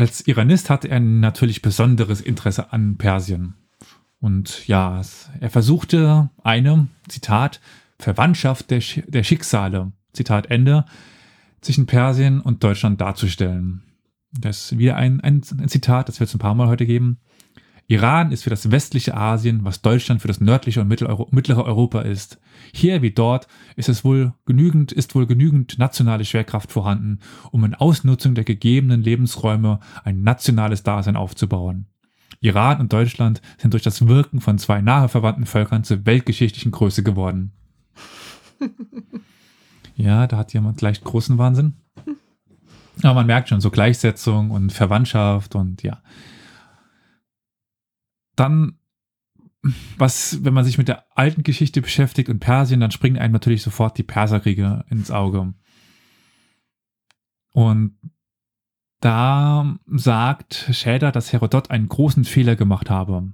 [0.00, 3.52] Als Iranist hatte er natürlich besonderes Interesse an Persien.
[4.18, 5.02] Und ja,
[5.40, 7.60] er versuchte eine, Zitat,
[7.98, 10.86] Verwandtschaft der, Sch der Schicksale, Zitat Ende,
[11.60, 13.82] zwischen Persien und Deutschland darzustellen.
[14.32, 17.18] Das ist wieder ein, ein, ein Zitat, das wird es ein paar Mal heute geben.
[17.90, 22.38] Iran ist für das westliche Asien, was Deutschland für das nördliche und mittlere Europa ist.
[22.72, 27.18] Hier wie dort ist es wohl genügend, ist wohl genügend nationale Schwerkraft vorhanden,
[27.50, 31.86] um in Ausnutzung der gegebenen Lebensräume ein nationales Dasein aufzubauen.
[32.38, 37.02] Iran und Deutschland sind durch das Wirken von zwei nahe verwandten Völkern zur weltgeschichtlichen Größe
[37.02, 37.50] geworden.
[39.96, 41.74] ja, da hat jemand leicht großen Wahnsinn.
[43.02, 46.00] Aber man merkt schon so Gleichsetzung und Verwandtschaft und ja.
[48.40, 48.78] Dann,
[49.98, 53.62] was, wenn man sich mit der alten Geschichte beschäftigt und Persien, dann springen einem natürlich
[53.62, 55.52] sofort die Perserkriege ins Auge.
[57.52, 57.98] Und
[59.00, 63.30] da sagt Schäder, dass Herodot einen großen Fehler gemacht habe.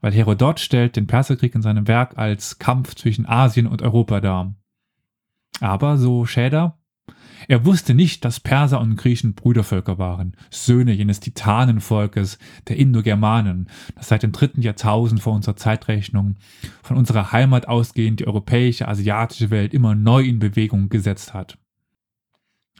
[0.00, 4.56] Weil Herodot stellt den Perserkrieg in seinem Werk als Kampf zwischen Asien und Europa dar.
[5.60, 6.80] Aber, so Schäder,
[7.48, 14.08] er wusste nicht, dass Perser und Griechen Brüdervölker waren, Söhne jenes Titanenvolkes, der Indogermanen, das
[14.08, 16.36] seit dem dritten Jahrtausend vor unserer Zeitrechnung
[16.82, 21.58] von unserer Heimat ausgehend die europäische, asiatische Welt immer neu in Bewegung gesetzt hat.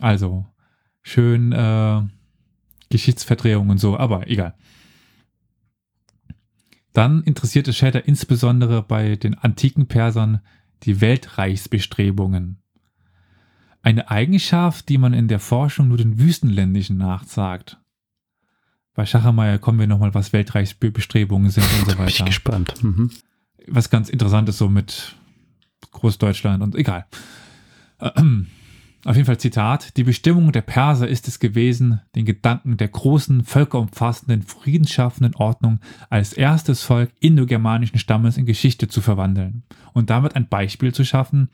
[0.01, 0.47] Also,
[1.03, 2.03] schön äh,
[2.91, 4.55] Geschichtsverdrehung und so, aber egal.
[6.93, 10.41] Dann interessierte Shatter insbesondere bei den antiken Persern
[10.85, 12.64] die Weltreichsbestrebungen.
[13.85, 17.79] Eine Eigenschaft, die man in der Forschung nur den Wüstenländischen nachsagt.
[18.95, 22.05] Bei Schachermeier kommen wir nochmal, was Weltreichsbestrebungen sind und so weiter.
[22.05, 22.83] Bin ich gespannt.
[22.83, 23.11] Mhm.
[23.67, 25.15] Was ganz interessant ist, so mit
[25.91, 27.05] Großdeutschland und egal.
[29.05, 29.97] Auf jeden Fall Zitat.
[29.99, 36.33] Die Bestimmung der Perser ist es gewesen, den Gedanken der großen, völkerumfassenden, friedensschaffenden Ordnung als
[36.33, 39.63] erstes Volk indogermanischen Stammes in Geschichte zu verwandeln
[39.93, 41.51] und damit ein Beispiel zu schaffen,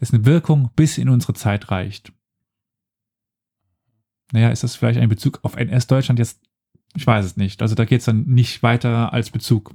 [0.00, 2.12] dessen Wirkung bis in unsere Zeit reicht.
[4.32, 6.40] Naja, ist das vielleicht ein Bezug auf NS-Deutschland jetzt?
[6.94, 7.62] Ich weiß es nicht.
[7.62, 9.74] Also da geht es dann nicht weiter als Bezug.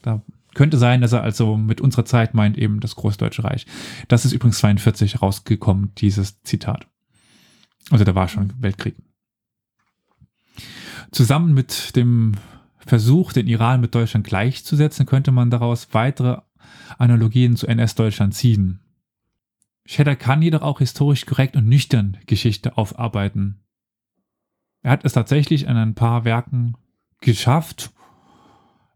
[0.00, 0.22] Da
[0.54, 3.66] könnte sein, dass er also mit unserer Zeit meint eben das Großdeutsche Reich.
[4.08, 6.86] Das ist übrigens 42 rausgekommen, dieses Zitat.
[7.90, 8.96] Also da war schon Weltkrieg.
[11.10, 12.34] Zusammen mit dem
[12.78, 16.38] Versuch, den Iran mit Deutschland gleichzusetzen, könnte man daraus weitere
[16.98, 18.80] Analogien zu NS-Deutschland ziehen.
[19.84, 23.60] Shatter kann jedoch auch historisch korrekt und nüchtern Geschichte aufarbeiten.
[24.82, 26.76] Er hat es tatsächlich in ein paar Werken
[27.20, 27.92] geschafft,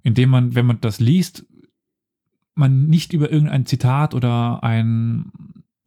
[0.07, 1.45] indem man, wenn man das liest,
[2.55, 5.33] man nicht über irgendein Zitat oder ein,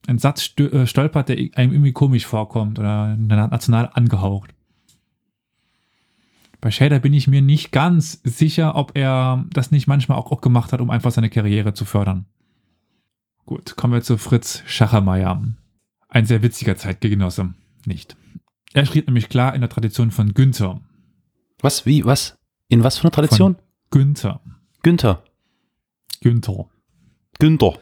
[0.08, 4.54] ein Satz äh, stolpert, der einem irgendwie komisch vorkommt oder national angehaucht.
[6.60, 10.42] Bei Shader bin ich mir nicht ganz sicher, ob er das nicht manchmal auch, auch
[10.42, 12.26] gemacht hat, um einfach seine Karriere zu fördern.
[13.46, 15.42] Gut, kommen wir zu Fritz Schachermeier.
[16.10, 17.54] Ein sehr witziger Zeitgenosse.
[17.86, 18.18] Nicht.
[18.74, 20.82] Er schrieb nämlich klar in der Tradition von Günther.
[21.62, 21.86] Was?
[21.86, 22.04] Wie?
[22.04, 22.38] Was?
[22.68, 23.56] In was für einer Tradition?
[23.56, 24.40] Von Günther.
[24.84, 25.24] Günther.
[26.22, 26.66] Günther.
[27.40, 27.80] Günther.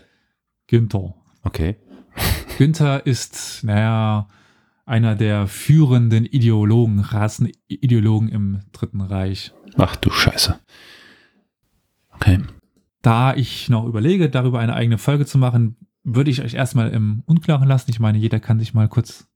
[0.68, 1.14] Günther.
[1.44, 1.76] Okay.
[2.58, 4.28] Günther ist, naja,
[4.86, 9.54] einer der führenden Ideologen, Rassenideologen im Dritten Reich.
[9.78, 10.58] Ach du Scheiße.
[12.12, 12.40] Okay.
[13.02, 17.22] Da ich noch überlege, darüber eine eigene Folge zu machen, würde ich euch erstmal im
[17.26, 17.92] Unklaren lassen.
[17.92, 19.28] Ich meine, jeder kann sich mal kurz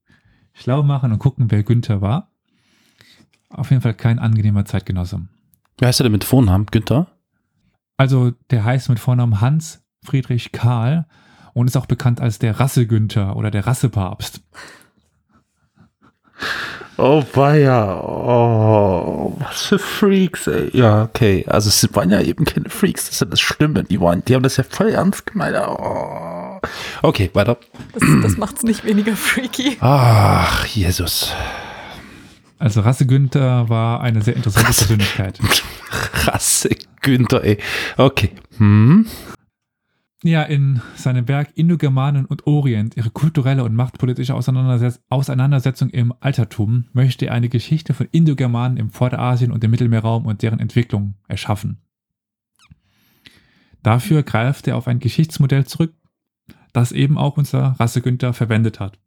[0.53, 2.31] schlau machen und gucken, wer Günther war.
[3.49, 5.27] Auf jeden Fall kein angenehmer Zeitgenosse.
[5.77, 6.67] Wie heißt er denn mit Vornamen?
[6.67, 7.07] Günther?
[7.97, 11.05] Also, der heißt mit Vornamen Hans Friedrich Karl
[11.53, 14.41] und ist auch bekannt als der Rasse-Günther oder der Rassepapst.
[16.97, 17.99] Oh, weia.
[17.99, 20.69] Oh, was für Freaks, ey.
[20.73, 21.45] Ja, okay.
[21.47, 23.83] Also, es waren ja eben keine Freaks, das ist ja das Schlimme.
[23.83, 25.55] Die, waren, die haben das ja voll ernst gemeint.
[25.57, 26.59] Oh.
[27.01, 27.57] Okay, weiter.
[27.93, 29.77] Das, das macht's nicht weniger freaky.
[29.79, 31.33] Ach, Jesus.
[32.61, 35.39] Also Rasse Günther war eine sehr interessante Rasse, Persönlichkeit.
[36.27, 36.69] Rasse
[37.01, 37.57] Günther, ey.
[37.97, 38.29] Okay.
[38.57, 39.07] Hm.
[40.21, 46.85] Ja, in seinem Werk Indogermanen und Orient, ihre kulturelle und machtpolitische Auseinandersetz Auseinandersetzung im Altertum,
[46.93, 51.81] möchte er eine Geschichte von Indogermanen im Vorderasien und dem Mittelmeerraum und deren Entwicklung erschaffen.
[53.81, 55.95] Dafür greift er auf ein Geschichtsmodell zurück,
[56.73, 58.99] das eben auch unser Rasse Günther verwendet hat.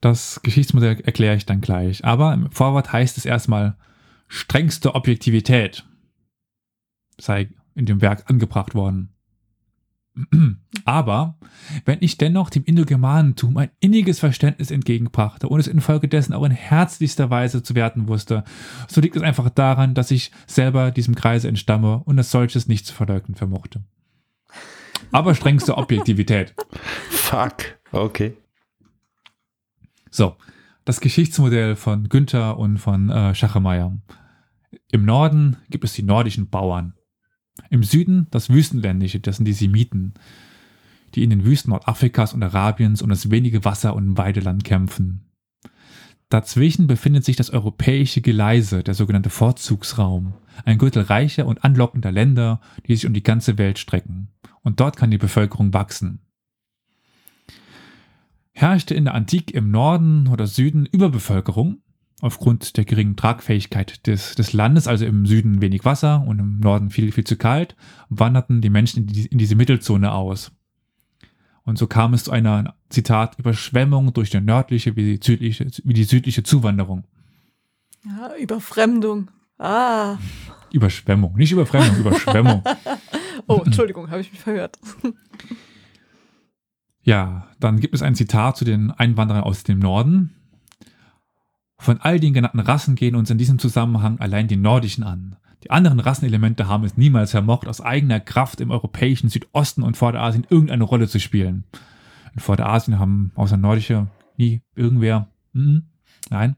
[0.00, 2.04] Das Geschichtsmodell erkläre ich dann gleich.
[2.04, 3.76] Aber im Vorwort heißt es erstmal,
[4.28, 5.84] strengste Objektivität
[7.18, 9.12] sei in dem Werk angebracht worden.
[10.84, 11.38] Aber
[11.84, 17.28] wenn ich dennoch dem Indogermanentum ein inniges Verständnis entgegenbrachte und es infolgedessen auch in herzlichster
[17.28, 18.44] Weise zu werten wusste,
[18.88, 22.86] so liegt es einfach daran, dass ich selber diesem Kreise entstamme und als solches nicht
[22.86, 23.82] zu verleugnen vermochte.
[25.12, 26.54] Aber strengste Objektivität.
[27.10, 27.78] Fuck.
[27.92, 28.36] Okay.
[30.16, 30.34] So,
[30.86, 33.98] das Geschichtsmodell von Günther und von äh, Schachemeyer.
[34.90, 36.94] Im Norden gibt es die nordischen Bauern.
[37.68, 40.14] Im Süden das Wüstenländische, das sind die Semiten,
[41.14, 45.28] die in den Wüsten Nordafrikas und Arabiens um das wenige Wasser und Weideland kämpfen.
[46.30, 50.32] Dazwischen befindet sich das europäische Geleise, der sogenannte Vorzugsraum,
[50.64, 54.28] ein Gürtel reicher und anlockender Länder, die sich um die ganze Welt strecken.
[54.62, 56.25] Und dort kann die Bevölkerung wachsen.
[58.58, 61.82] Herrschte in der Antike im Norden oder Süden Überbevölkerung,
[62.22, 66.88] aufgrund der geringen Tragfähigkeit des, des Landes, also im Süden wenig Wasser und im Norden
[66.88, 67.76] viel, viel zu kalt,
[68.08, 70.52] wanderten die Menschen in, die, in diese Mittelzone aus.
[71.64, 75.92] Und so kam es zu einer, Zitat, Überschwemmung durch die nördliche wie die südliche, wie
[75.92, 77.04] die südliche Zuwanderung.
[78.06, 79.30] Ja, Überfremdung.
[79.58, 80.16] Ah.
[80.72, 82.64] Überschwemmung, nicht Überfremdung, Überschwemmung.
[83.48, 84.78] oh, Entschuldigung, habe ich mich verhört.
[87.06, 90.34] ja, dann gibt es ein Zitat zu den Einwanderern aus dem Norden.
[91.78, 95.36] Von all den genannten Rassen gehen uns in diesem Zusammenhang allein die nordischen an.
[95.62, 100.48] Die anderen Rassenelemente haben es niemals vermocht, aus eigener Kraft im europäischen Südosten und Vorderasien
[100.50, 101.62] irgendeine Rolle zu spielen.
[102.34, 105.28] In Vorderasien haben außer Nordische nie irgendwer.
[105.52, 105.78] Mm,
[106.28, 106.56] nein.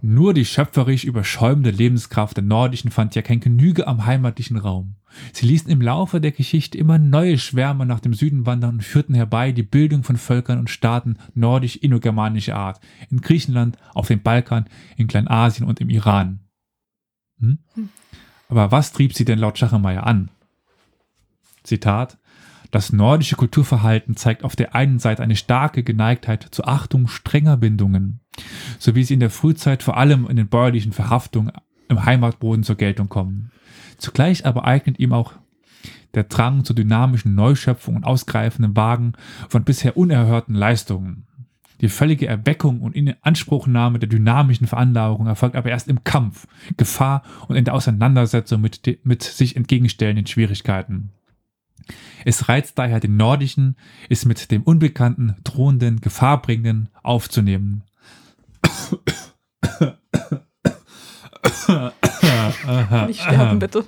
[0.00, 4.94] Nur die schöpferisch überschäumende Lebenskraft der Nordischen fand ja kein Genüge am heimatlichen Raum.
[5.32, 9.14] Sie ließen im Laufe der Geschichte immer neue Schwärme nach dem Süden wandern und führten
[9.14, 12.80] herbei die Bildung von Völkern und Staaten nordisch-indogermanischer Art
[13.10, 16.40] in Griechenland, auf dem Balkan, in Kleinasien und im Iran.
[17.40, 17.58] Hm?
[18.48, 20.30] Aber was trieb sie denn laut Schachemeyer an?
[21.64, 22.18] Zitat
[22.70, 28.20] das nordische Kulturverhalten zeigt auf der einen Seite eine starke Geneigtheit zur Achtung strenger Bindungen,
[28.78, 31.52] so wie sie in der Frühzeit vor allem in den bäuerlichen Verhaftungen
[31.88, 33.50] im Heimatboden zur Geltung kommen.
[33.96, 35.32] Zugleich aber eignet ihm auch
[36.14, 39.12] der Drang zur dynamischen Neuschöpfung und ausgreifenden Wagen
[39.48, 41.26] von bisher unerhörten Leistungen.
[41.80, 47.56] Die völlige Erweckung und Inanspruchnahme der dynamischen Veranlagung erfolgt aber erst im Kampf, Gefahr und
[47.56, 51.10] in der Auseinandersetzung mit, mit sich entgegenstellenden Schwierigkeiten.
[52.24, 53.76] Es reizt daher den Nordischen,
[54.08, 57.84] es mit dem Unbekannten, drohenden, Gefahrbringenden aufzunehmen.
[63.06, 63.84] Nicht sterben, bitte.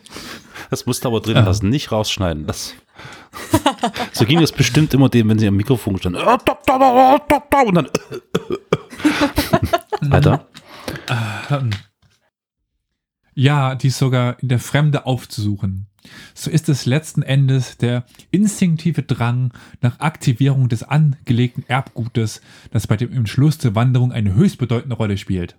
[0.70, 2.46] Das musst du aber drin lassen, nicht rausschneiden.
[2.46, 2.74] Das
[4.12, 6.20] so ging es bestimmt immer dem, wenn sie am Mikrofon standen.
[7.68, 7.88] Und dann.
[10.10, 10.46] Alter.
[13.34, 15.86] Ja, dies sogar in der Fremde aufzusuchen.
[16.34, 22.96] So ist es letzten Endes der instinktive Drang nach Aktivierung des angelegten Erbgutes, das bei
[22.96, 25.56] dem Entschluss zur Wanderung eine höchst bedeutende Rolle spielt.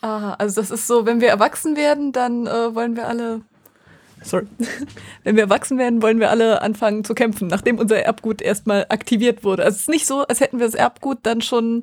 [0.00, 3.42] Aha, also das ist so, wenn wir erwachsen werden, dann äh, wollen wir alle
[4.22, 4.46] sorry,
[5.24, 9.44] wenn wir erwachsen werden, wollen wir alle anfangen zu kämpfen, nachdem unser Erbgut erstmal aktiviert
[9.44, 9.64] wurde.
[9.64, 11.82] Also es ist nicht so, als hätten wir das Erbgut dann schon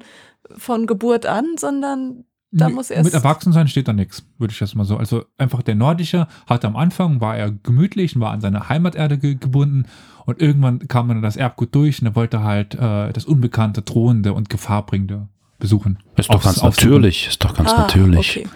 [0.57, 3.05] von Geburt an, sondern da muss erst.
[3.05, 4.97] Mit Erwachsensein steht da nichts, würde ich jetzt mal so.
[4.97, 9.17] Also einfach der Nordische hatte am Anfang, war er gemütlich und war an seine Heimaterde
[9.17, 9.85] ge gebunden
[10.25, 14.33] und irgendwann kam dann das Erbgut durch und er wollte halt äh, das Unbekannte, Drohende
[14.33, 15.99] und Gefahrbringende besuchen.
[16.15, 18.37] Ist doch ganz natürlich, ist doch ganz ah, natürlich.
[18.37, 18.47] Okay.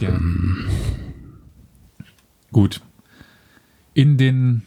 [0.00, 0.10] Ja.
[0.10, 0.68] Ähm.
[2.52, 2.80] Gut.
[3.92, 4.62] In den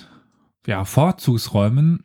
[0.67, 2.03] ja, Vorzugsräumen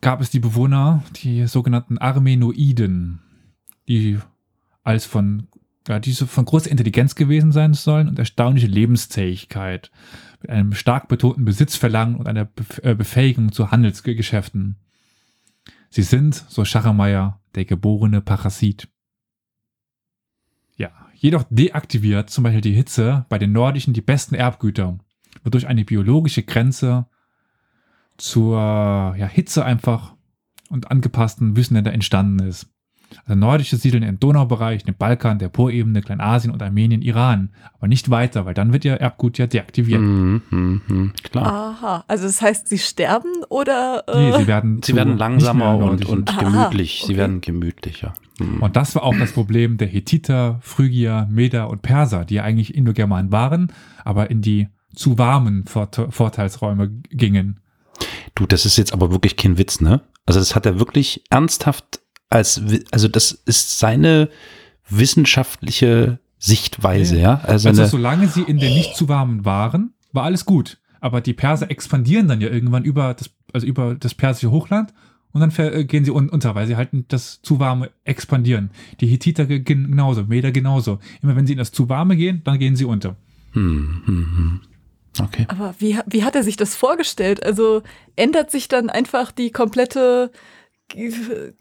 [0.00, 3.20] gab es die Bewohner, die sogenannten Armenoiden,
[3.88, 4.18] die
[4.84, 5.48] als von,
[5.88, 9.90] ja, die so von großer Intelligenz gewesen sein sollen und erstaunliche Lebensfähigkeit,
[10.42, 12.48] mit einem stark betonten Besitzverlangen und einer
[12.82, 14.76] äh, Befähigung zu Handelsgeschäften.
[15.88, 18.88] Sie sind, so Schachermeier, der geborene Parasit.
[20.76, 24.98] Ja, jedoch deaktiviert zum Beispiel die Hitze bei den Nordischen die besten Erbgüter,
[25.44, 27.06] wodurch eine biologische Grenze
[28.18, 28.58] zur
[29.16, 30.14] ja, Hitze einfach
[30.68, 32.73] und angepassten Wüstenländer entstanden ist.
[33.26, 37.50] Also nordische Siedeln im Donaubereich, dem Balkan, der Porebene, Kleinasien und Armenien, Iran.
[37.76, 40.00] Aber nicht weiter, weil dann wird ihr Erbgut ja deaktiviert.
[40.00, 41.46] Mm, mm, mm, klar.
[41.46, 44.04] Aha, also das heißt, sie sterben oder?
[44.08, 46.48] Äh nee, sie werden, sie werden langsamer und, und gemütlich.
[46.54, 47.06] Aha, okay.
[47.06, 48.14] Sie werden gemütlicher.
[48.38, 48.62] Mhm.
[48.62, 52.74] Und das war auch das Problem der Hethiter, Phrygier, Meder und Perser, die ja eigentlich
[52.74, 53.72] Indogermanen waren,
[54.04, 57.60] aber in die zu warmen Vorteilsräume gingen.
[58.34, 60.02] Du, das ist jetzt aber wirklich kein Witz, ne?
[60.26, 62.00] Also das hat er wirklich ernsthaft
[62.34, 62.60] als,
[62.90, 64.28] also das ist seine
[64.88, 67.22] wissenschaftliche Sichtweise, ja.
[67.22, 67.40] ja?
[67.44, 70.78] Also, also solange sie in der nicht zu warmen waren, war alles gut.
[71.00, 74.92] Aber die Perser expandieren dann ja irgendwann über das, also über das persische Hochland
[75.32, 78.70] und dann äh, gehen sie un unter, weil sie halt das zu warme expandieren.
[79.00, 80.98] Die Hethiter ge- genauso, Meder genauso.
[81.22, 83.16] Immer wenn sie in das zu warme gehen, dann gehen sie unter.
[83.52, 84.60] Hm, hm, hm.
[85.20, 85.44] Okay.
[85.48, 87.44] Aber wie, wie hat er sich das vorgestellt?
[87.44, 87.82] Also
[88.16, 90.30] ändert sich dann einfach die komplette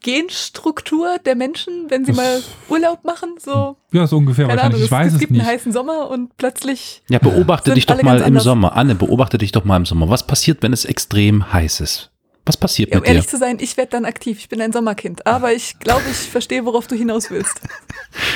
[0.02, 3.36] Genstruktur der Menschen, wenn sie Das- mal Urlaub machen?
[3.40, 4.76] So, Ja, so ungefähr keine wahrscheinlich.
[4.76, 5.42] Ahnung, ich weiß es, es gibt nicht.
[5.42, 7.04] einen heißen Sommer und plötzlich.
[7.10, 8.44] Ja, beobachte Sind dich doch mal im anders.
[8.44, 8.76] Sommer.
[8.76, 10.10] Anne, beobachte dich doch mal im Sommer.
[10.10, 12.10] Was passiert, wenn es extrem heiß ist?
[12.46, 13.14] Was passiert Ja, um mit dir?
[13.14, 14.38] ehrlich zu sein, ich werde dann aktiv.
[14.38, 15.26] Ich bin ein Sommerkind.
[15.26, 17.62] Aber ich glaube, ich verstehe, worauf du hinaus willst.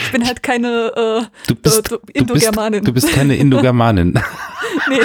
[0.05, 2.83] Ich bin halt keine äh, Du bist, äh, du bist, Indogermanin.
[2.85, 4.13] du bist keine Indogermanin.
[4.89, 4.99] nee.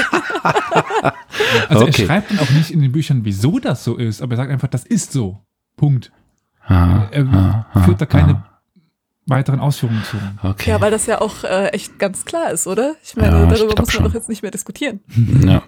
[1.69, 2.03] Also Okay.
[2.03, 4.51] er schreibt dann auch nicht in den Büchern, wieso das so ist, aber er sagt
[4.53, 5.41] einfach, das ist so.
[5.77, 6.13] Punkt.
[6.69, 6.77] Er
[7.33, 8.45] ah, ah, führt da keine
[9.27, 10.17] weiteren Ausführungen zu.
[10.43, 10.71] Okay.
[10.71, 12.97] Ja, weil das ja auch äh, echt ganz klar ist, oder?
[13.03, 14.05] Ich meine, Ja, ich darüber glaub muss man schon.
[14.05, 15.01] doch jetzt nicht mehr diskutieren.
[15.47, 15.63] ja.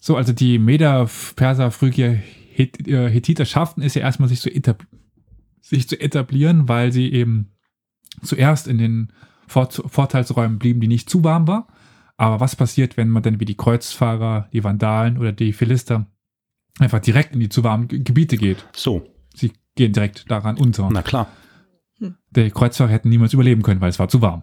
[0.00, 2.20] So, also die Meder, Perser, Phrygier,
[2.56, 4.50] äh, Hethiter schafften es ja erstmal, sich zu,
[5.60, 7.52] sich zu etablieren, weil sie eben
[8.22, 9.12] zuerst in den
[9.46, 11.68] Vor Vorteilsräumen blieben, die nicht zu warm war.
[12.16, 16.06] Aber was passiert, wenn man dann wie die Kreuzfahrer, die Vandalen oder die Philister
[16.78, 18.66] einfach direkt in die zu warmen Ge- Gebiete geht?
[18.74, 20.88] So, Sie gehen direkt daran unter.
[20.92, 21.28] na klar.
[22.30, 24.42] Die Kreuzfahrer hätten niemals überleben können, weil es war zu warm.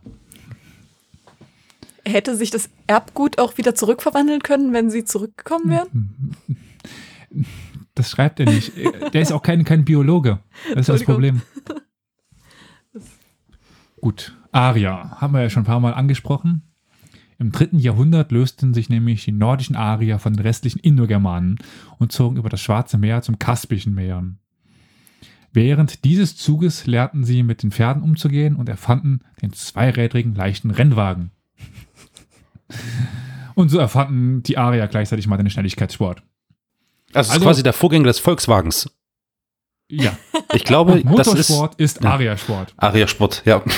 [2.06, 6.36] Hätte sich das Erbgut auch wieder zurückverwandeln können, wenn sie zurückgekommen wären?
[7.96, 8.74] Das schreibt er nicht.
[9.14, 10.40] Der ist auch kein, kein Biologe.
[10.74, 11.04] Das ist das.
[11.04, 11.42] Problem.
[14.02, 16.62] Gut, Arier haben wir ja schon ein paar Mal angesprochen.
[17.38, 21.58] Im dritten Jahrhundert lösten sich nämlich die nordischen Arier von den restlichen Indogermanen
[22.00, 24.24] und zogen über das Schwarze Meer zum Kaspischen Meer.
[25.52, 31.32] Während dieses Zuges lernten sie mit den Pferden umzugehen und erfanden den zweirädrigen leichten Rennwagen.
[33.56, 36.22] Und so erfanden die Arier gleichzeitig mal den Schnelligkeitssport.
[37.14, 38.92] Das ist Also- quasi der Vorgänger des Volkswagens.
[39.90, 40.18] Ja,
[40.54, 42.10] Ich glaube, das ist Motorsport ist, Ja.
[42.12, 42.74] Ariersport.
[42.76, 43.64] Aria-Sport, ja.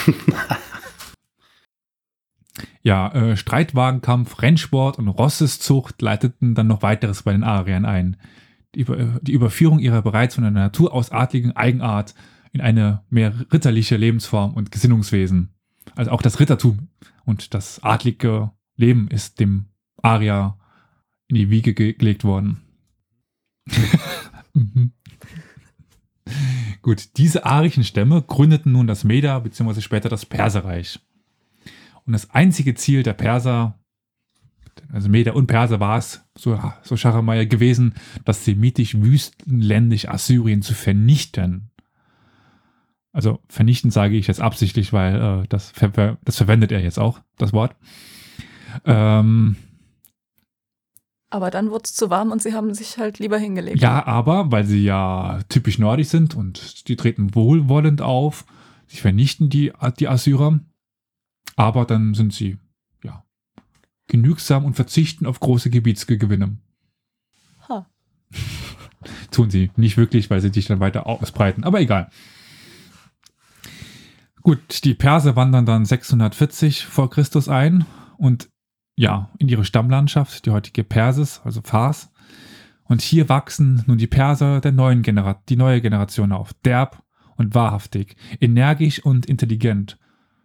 [2.88, 8.16] Ja, äh, Streitwagenkampf, Rennsport und Rosseszucht leiteten dann noch weiteres bei den Ariern ein.
[8.76, 12.16] Die, Über die Überführung ihrer bereits von der Natur aus adligen Eigenart
[12.54, 15.50] in eine mehr ritterliche Lebensform und Gesinnungswesen.
[15.98, 16.88] Also auch das Rittertum
[17.26, 19.66] und das adlige Leben ist dem
[20.02, 20.58] Arier
[21.28, 22.62] in die Wiege ge gelegt worden.
[24.54, 24.94] mhm.
[26.82, 29.82] Gut, diese arischen Stämme gründeten nun das Meda bzw.
[29.82, 31.02] später das Perserreich.
[32.08, 33.78] Und das einzige Ziel der Perser,
[34.94, 41.70] also Meder und Perser war es, so, so Schachameier gewesen, das semitisch-wüstenländisch Assyrien zu vernichten.
[43.12, 47.20] Also vernichten sage ich jetzt absichtlich, weil äh, das, ver das verwendet er jetzt auch,
[47.38, 47.76] das Wort.
[48.86, 49.58] Ähm,
[51.30, 53.82] Aber dann wurde es zu warm und sie haben sich halt lieber hingelegt.
[53.82, 58.46] ja, aber weil sie ja typisch nordisch sind und die treten wohlwollend auf,
[58.86, 60.60] sie vernichten die, die Assyrer,
[61.58, 62.58] aber dann sind sie
[63.04, 63.26] ja
[64.08, 66.58] genügsam und verzichten auf große Gebietsgewinne.
[67.68, 67.86] Ha.
[69.32, 72.10] Tun sie nicht wirklich, weil sie sich dann weiter ausbreiten, aber egal.
[74.42, 77.86] Gut, die Perser wandern dann 640 vor Christus ein
[78.18, 78.50] und
[78.96, 82.10] ja, in ihre Stammlandschaft, die heutige Persis, also Fars.
[82.84, 86.54] Und hier wachsen nun die Perser der neuen Generation, die neue Generation auf.
[86.66, 87.04] Derb
[87.36, 90.00] und wahrhaftig, energisch und intelligent.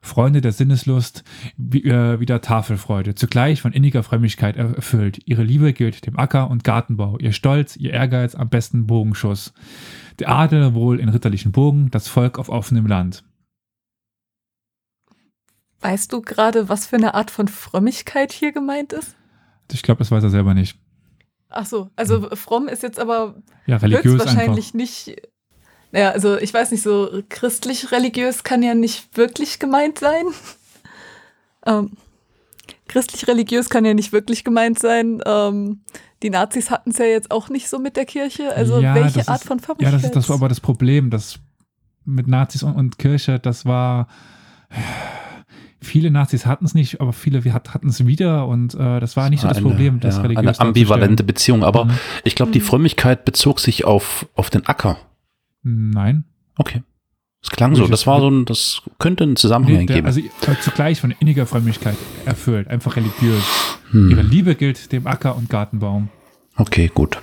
[0.05, 1.22] Freunde der Sinneslust,
[1.57, 5.20] wie, äh, wie der Tafelfreude, zugleich von inniger Frömmigkeit erfüllt.
[5.26, 9.55] Ihre Liebe gilt dem Acker- und Gartenbau, ihr Stolz, ihr Ehrgeiz am besten Bogenschuss.
[10.18, 13.24] Der Adel wohl in ritterlichen Bogen, das Volk auf offenem Land.
[15.80, 19.16] Weißt du gerade, was für eine Art von Frömmigkeit hier gemeint ist?
[19.72, 20.78] Ich glaube, das weiß er selber nicht.
[21.48, 24.74] Ach so, also fromm ist jetzt aber Ja, religiös höchstwahrscheinlich einfach.
[24.74, 25.16] nicht.
[25.93, 30.24] Naja, also ich weiß nicht, so christlich-religiös kann ja nicht wirklich gemeint sein.
[31.64, 31.93] Ähm,
[32.88, 35.22] christlich-religiös kann ja nicht wirklich gemeint sein.
[35.24, 35.82] Ähm,
[36.24, 38.53] die Nazis hatten es ja jetzt auch nicht so mit der Kirche.
[38.57, 39.95] Also Ja, welche Art ist- von Ja, Frömmigkeit?
[39.95, 41.38] das ist das war aber das Problem, das
[42.05, 44.09] mit Nazis und, und Kirche, das war
[45.80, 49.30] viele Nazis hatten es nicht, aber viele hat- hatten es wieder und äh, das war
[49.30, 51.22] nicht so das Eine- Problem, das ja, religiös Eine ambivalente.
[51.24, 51.90] Beziehung, aber Mhm.
[52.24, 52.64] ich glaube, die Mhm.
[52.64, 54.99] Frömmigkeit bezog sich auf, auf den Acker.
[55.63, 56.25] Nein.
[56.57, 56.83] Okay.
[57.43, 57.87] Es klang so.
[57.89, 60.07] Das war so ein, das könnte einen Zusammenhang Nee, der, geben.
[60.07, 63.43] also äh, zugleich von inniger Frömmigkeit erfüllt, einfach religiös.
[63.91, 64.11] Hm.
[64.11, 66.09] Ihre Liebe gilt dem Acker- und Gartenbaum.
[66.57, 67.21] Okay, gut.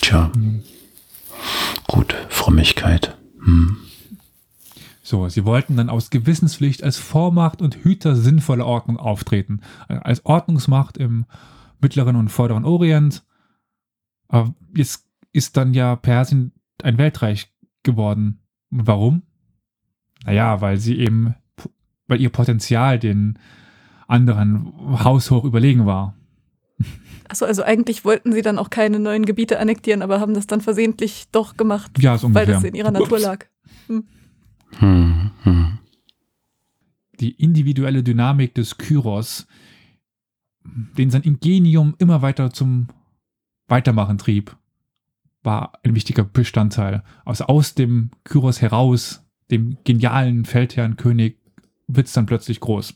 [0.00, 0.30] Tja.
[0.36, 0.62] Mhm.
[1.86, 2.14] Gut.
[2.28, 3.16] Frömmigkeit.
[3.44, 3.78] Hm.
[5.02, 9.60] So, sie wollten dann aus Gewissenspflicht als Vormacht und Hüter sinnvoller Ordnung auftreten.
[9.88, 11.26] Als Ordnungsmacht im
[11.80, 13.24] Mittleren und Vorderen Orient.
[14.28, 17.51] Aber jetzt ist dann ja Persien ein Weltreich
[17.82, 18.40] geworden.
[18.70, 19.22] Und warum?
[20.24, 21.34] Naja, weil sie eben,
[22.06, 23.38] weil ihr Potenzial den
[24.06, 24.72] anderen
[25.04, 26.14] haushoch überlegen war.
[27.28, 30.60] Achso, also eigentlich wollten sie dann auch keine neuen Gebiete annektieren, aber haben das dann
[30.60, 33.22] versehentlich doch gemacht, Ja, so weil das in ihrer Natur Ups.
[33.22, 33.46] lag.
[33.86, 35.78] Hm, hm.
[37.20, 39.46] die individuelle Dynamik des Kyros,
[40.64, 42.88] den sein Ingenium immer weiter zum
[43.68, 44.56] Weitermachen trieb,
[45.42, 47.02] war ein wichtiger Bestandteil.
[47.24, 51.36] Also aus dem Kyros heraus, dem genialen Feldherrnkönig,
[51.88, 52.94] wird es dann plötzlich groß.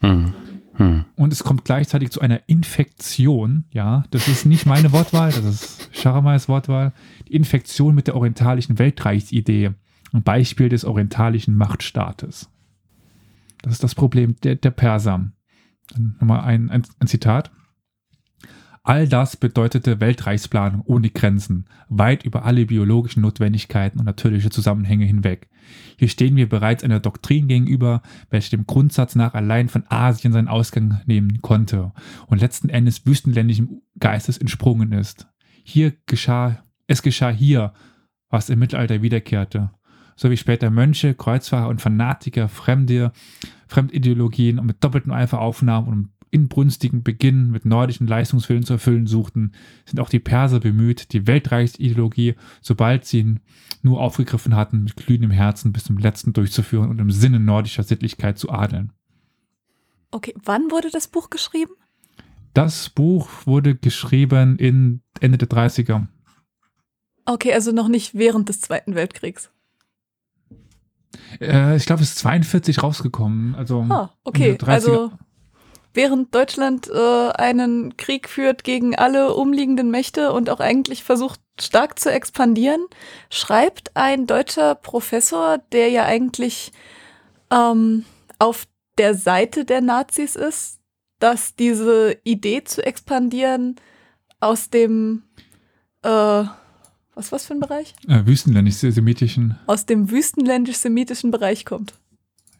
[0.00, 0.34] Hm.
[0.74, 1.04] Hm.
[1.14, 5.90] Und es kommt gleichzeitig zu einer Infektion, ja, das ist nicht meine Wortwahl, das ist
[5.92, 6.92] Charamais Wortwahl,
[7.28, 9.70] die Infektion mit der orientalischen Weltreichsidee,
[10.12, 12.50] ein Beispiel des orientalischen Machtstaates.
[13.62, 15.30] Das ist das Problem der, der Perser.
[15.88, 17.50] Dann nochmal ein, ein, ein Zitat.
[18.86, 25.48] All das bedeutete Weltreichsplanung ohne Grenzen, weit über alle biologischen Notwendigkeiten und natürliche Zusammenhänge hinweg.
[25.96, 30.48] Hier stehen wir bereits einer Doktrin gegenüber, welche dem Grundsatz nach allein von Asien seinen
[30.48, 31.92] Ausgang nehmen konnte
[32.26, 35.28] und letzten Endes wüstenländischem Geistes entsprungen ist.
[35.62, 37.72] Hier geschah, es geschah hier,
[38.28, 39.70] was im Mittelalter wiederkehrte,
[40.14, 43.12] so wie später Mönche, Kreuzfahrer und Fanatiker fremde
[43.66, 49.52] Fremdideologien und mit doppeltem Eifer aufnahmen und inbrünstigen Beginn mit nordischen Leistungswillen zu erfüllen suchten,
[49.86, 53.40] sind auch die Perser bemüht, die Weltreichsideologie, sobald sie ihn
[53.82, 58.38] nur aufgegriffen hatten, mit glühendem Herzen bis zum letzten durchzuführen und im Sinne nordischer Sittlichkeit
[58.38, 58.92] zu adeln.
[60.10, 61.72] Okay, wann wurde das Buch geschrieben?
[62.52, 66.06] Das Buch wurde geschrieben in Ende der 30er.
[67.24, 69.50] Okay, also noch nicht während des Zweiten Weltkriegs.
[71.40, 73.54] Äh, ich glaube, es ist 42 rausgekommen.
[73.54, 74.72] Also Ah, okay, Ende der 30er.
[74.72, 75.12] also
[75.94, 81.98] während Deutschland äh, einen Krieg führt gegen alle umliegenden Mächte und auch eigentlich versucht stark
[81.98, 82.84] zu expandieren,
[83.30, 86.72] schreibt ein deutscher Professor, der ja eigentlich
[87.50, 88.04] ähm,
[88.38, 88.66] auf
[88.98, 90.80] der Seite der Nazis ist,
[91.20, 93.76] dass diese Idee zu expandieren
[94.40, 95.22] aus dem
[96.02, 96.44] äh,
[97.14, 97.94] was was für ein Bereich?
[98.08, 99.56] äh, wüstenländisch-semitischen.
[99.66, 101.94] Aus dem wüstenländisch-semitischen Bereich kommt.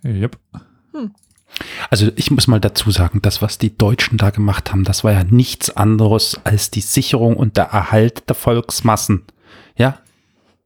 [0.04, 0.38] Äh, yep.
[1.90, 5.12] Also ich muss mal dazu sagen, das, was die Deutschen da gemacht haben, das war
[5.12, 9.22] ja nichts anderes als die Sicherung und der Erhalt der Volksmassen.
[9.76, 9.98] Ja,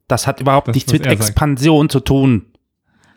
[0.06, 1.22] das hat überhaupt Das, nichts mit er sagt.
[1.28, 2.46] Expansion zu tun.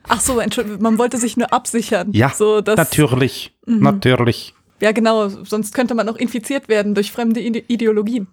[0.07, 2.11] Ach so, Entschuldigung, man wollte sich nur absichern.
[2.11, 3.79] Ja, so, dass, natürlich, Mhm.
[3.79, 4.53] natürlich.
[4.81, 8.27] Ja, genau, sonst könnte man auch infiziert werden durch fremde Ide Ideologien.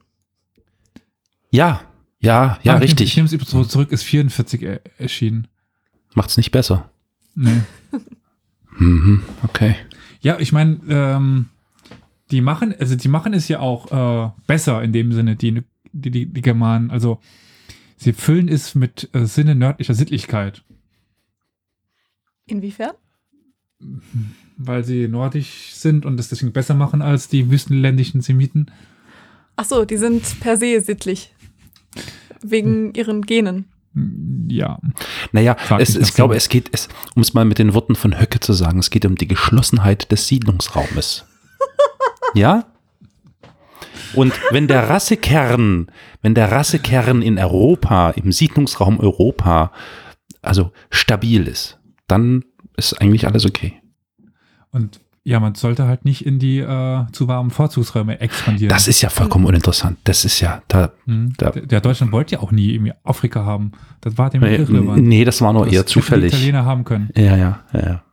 [1.50, 1.82] Ja,
[2.20, 3.16] ja, ja, Ah, ich richtig.
[3.16, 5.46] nehme es so zurück, ist 44 er erschienen.
[6.14, 6.90] Macht's nicht besser.
[7.34, 7.60] Nee.
[8.78, 9.76] Mhm, okay.
[10.20, 11.46] Ja, ich meine, ähm,
[12.30, 13.90] die machen, also die machen es ja auch
[14.26, 15.62] äh, besser in dem Sinne, die,
[15.92, 16.90] die, die, die Germanen.
[16.90, 17.20] Also
[17.96, 20.62] sie füllen es mit äh, Sinne nördlicher Sittlichkeit,
[22.46, 22.92] Inwiefern?
[24.56, 28.70] weil sie nordisch sind und es deswegen besser machen als die wüstenländischen Semiten.
[29.54, 31.34] Ach so, die sind per se sittlich.
[32.42, 33.66] Wegen ihren Genen.
[34.48, 34.78] Ja.
[35.32, 38.40] Naja, es, ich glaube, es geht, es, um es mal mit den Worten von Höcke
[38.40, 41.26] zu sagen, es geht um die Geschlossenheit des Siedlungsraumes.
[42.34, 42.66] ja?
[44.14, 45.90] Und wenn der Rassekern,
[46.22, 49.72] wenn der Rassekern in Europa, im Siedlungsraum Europa,
[50.42, 52.44] also stabil ist, dann
[52.76, 53.82] ist eigentlich alles okay.
[54.70, 58.70] Und ja, man sollte halt nicht in die äh, zu warmen Vorzugsräume expandieren.
[58.70, 59.98] Das ist ja vollkommen uninteressant.
[60.04, 61.32] Das ist ja, da, Hm.
[61.36, 63.72] da- der, der Deutschland wollte ja auch nie Afrika haben.
[64.00, 65.02] Das war dem nee, irrelevant.
[65.06, 66.32] nee, das war nur Das eher hätten Die zufällig.
[66.32, 67.10] Italiener haben können.
[67.16, 68.04] Ja, ja, ja, ja.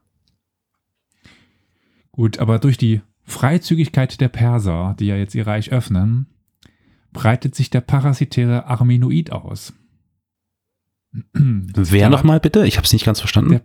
[2.11, 6.27] Gut, aber durch die Freizügigkeit der Perser, die ja jetzt ihr Reich öffnen,
[7.11, 9.73] breitet sich der parasitäre Armenoid aus.
[11.33, 12.67] Wer nochmal bitte?
[12.67, 13.51] Ich habe es nicht ganz verstanden.
[13.51, 13.61] Der-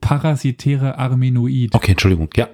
[0.00, 1.74] Parasitäre Armenoid.
[1.74, 2.28] Okay, Entschuldigung.
[2.36, 2.48] Ja.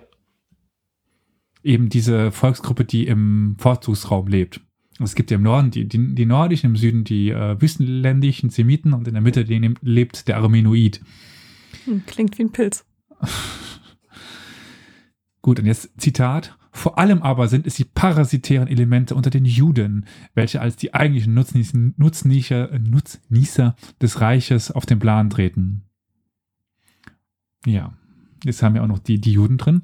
[1.62, 4.60] Eben diese Volksgruppe, die im Vorzugsraum lebt.
[4.98, 8.50] Und Es gibt ja im Norden die, die, die nordischen, im Süden die äh, wüstenländischen
[8.50, 11.00] Semiten und in der Mitte den, lebt der Armenoid.
[11.84, 12.84] Hm, klingt wie ein Pilz.
[15.42, 16.56] Gut, und jetzt Zitat.
[16.74, 21.34] Vor allem aber sind es die parasitären Elemente unter den Juden, welche als die eigentlichen
[21.34, 25.82] Nutznießer, Nutznießer, Nutznießer des Reiches auf den Plan treten.
[27.66, 27.92] Ja,
[28.42, 29.82] jetzt haben wir auch noch die, die Juden drin.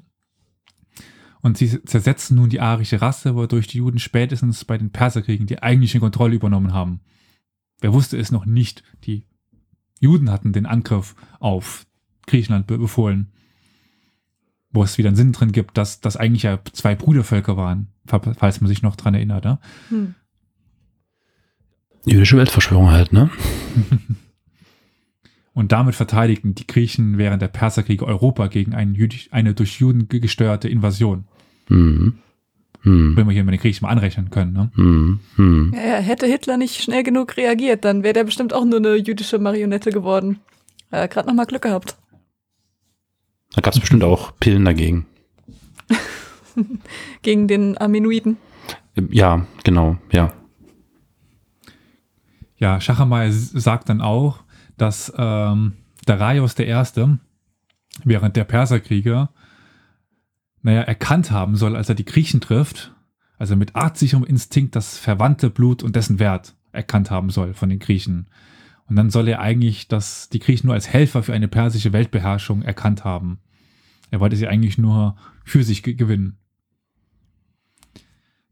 [1.41, 5.63] Und sie zersetzen nun die arische Rasse, wodurch die Juden spätestens bei den Perserkriegen die
[5.63, 6.99] eigentliche Kontrolle übernommen haben.
[7.79, 8.83] Wer wusste es noch nicht?
[9.05, 9.25] Die
[10.01, 11.85] Juden hatten den Angriff auf
[12.27, 13.31] Griechenland be- befohlen.
[14.71, 18.61] wo es wieder einen Sinn drin gibt, dass das eigentlich ja zwei Brudervölker waren, falls
[18.61, 19.43] man sich noch dran erinnert.
[19.45, 19.59] Ne?
[19.89, 20.15] Hm.
[22.05, 23.29] Jüdische Weltverschwörung halt, ne?
[25.59, 31.25] Und damit verteidigten die Griechen während der Perserkriege Europa gegen eine durch Juden gesteuerte Invasion.
[31.67, 32.19] Mhm.
[32.83, 33.17] Hm.
[33.17, 34.53] Wenn wir hier mit den Griechen mal anrechnen können.
[34.53, 34.71] Ne?
[34.75, 35.19] Hm.
[35.35, 35.73] Hm.
[35.75, 39.37] Ja, hätte Hitler nicht schnell genug reagiert, dann wäre der bestimmt auch nur eine jüdische
[39.37, 40.39] Marionette geworden.
[40.91, 41.97] Er hat gerade nochmal Glück gehabt.
[43.53, 45.07] Da gab es bestimmt auch Pillen dagegen.
[47.21, 48.37] Gegen den Aminoiden.
[49.09, 50.31] Ja, genau, ja.
[52.55, 54.39] Ja, Schachamay sagt dann auch,
[54.81, 55.73] dass ähm,
[56.05, 56.75] Darius I.
[58.03, 59.29] während der Perserkriege
[60.61, 62.93] naja, erkannt haben soll, als er die Griechen trifft,
[63.37, 67.79] also mit artsicherem Instinkt das verwandte Blut und dessen Wert erkannt haben soll von den
[67.79, 68.27] Griechen.
[68.87, 72.63] Und dann soll er eigentlich das, die Griechen nur als Helfer für eine persische Weltbeherrschung
[72.63, 73.39] erkannt haben.
[74.11, 75.15] Er wollte sie eigentlich nur
[75.45, 76.37] für sich gewinnen.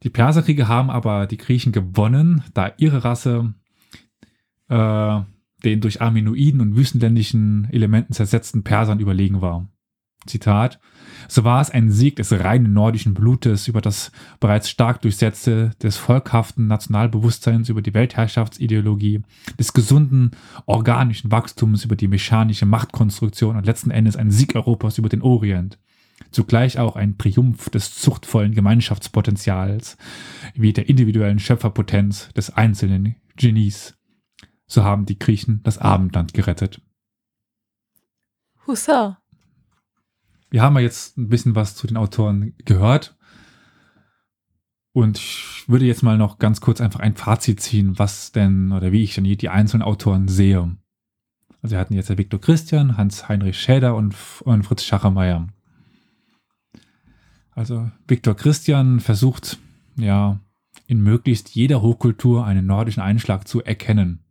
[0.03, 3.53] Die Perserkriege haben aber die Griechen gewonnen, da ihre Rasse
[4.69, 5.21] äh,
[5.63, 9.67] den durch Aminoiden und wüstenländischen Elementen zersetzten Persern überlegen war.
[10.25, 10.79] Zitat,
[11.27, 15.97] so war es ein Sieg des reinen nordischen Blutes über das bereits stark durchsetzte, des
[15.97, 19.21] volkhaften Nationalbewusstseins über die Weltherrschaftsideologie,
[19.57, 20.31] des gesunden
[20.65, 25.79] organischen Wachstums über die mechanische Machtkonstruktion und letzten Endes ein Sieg Europas über den Orient.
[26.31, 29.97] Zugleich auch ein Triumph des zuchtvollen Gemeinschaftspotenzials,
[30.55, 33.96] wie der individuellen Schöpferpotenz des einzelnen Genies.
[34.67, 36.81] So haben die Griechen das Abendland gerettet.
[38.67, 39.21] Hussa
[40.49, 43.15] wir haben ja jetzt ein bisschen was zu den Autoren gehört.
[44.93, 48.91] Und ich würde jetzt mal noch ganz kurz einfach ein Fazit ziehen, was denn oder
[48.91, 50.75] wie ich denn die einzelnen Autoren sehe.
[51.61, 55.47] Also wir hatten jetzt der Viktor Christian, Hans-Heinrich Schäder und, und Fritz Schachermeier.
[57.51, 59.59] Also Viktor Christian versucht
[59.97, 60.39] ja
[60.87, 64.23] in möglichst jeder Hochkultur einen nordischen Einschlag zu erkennen.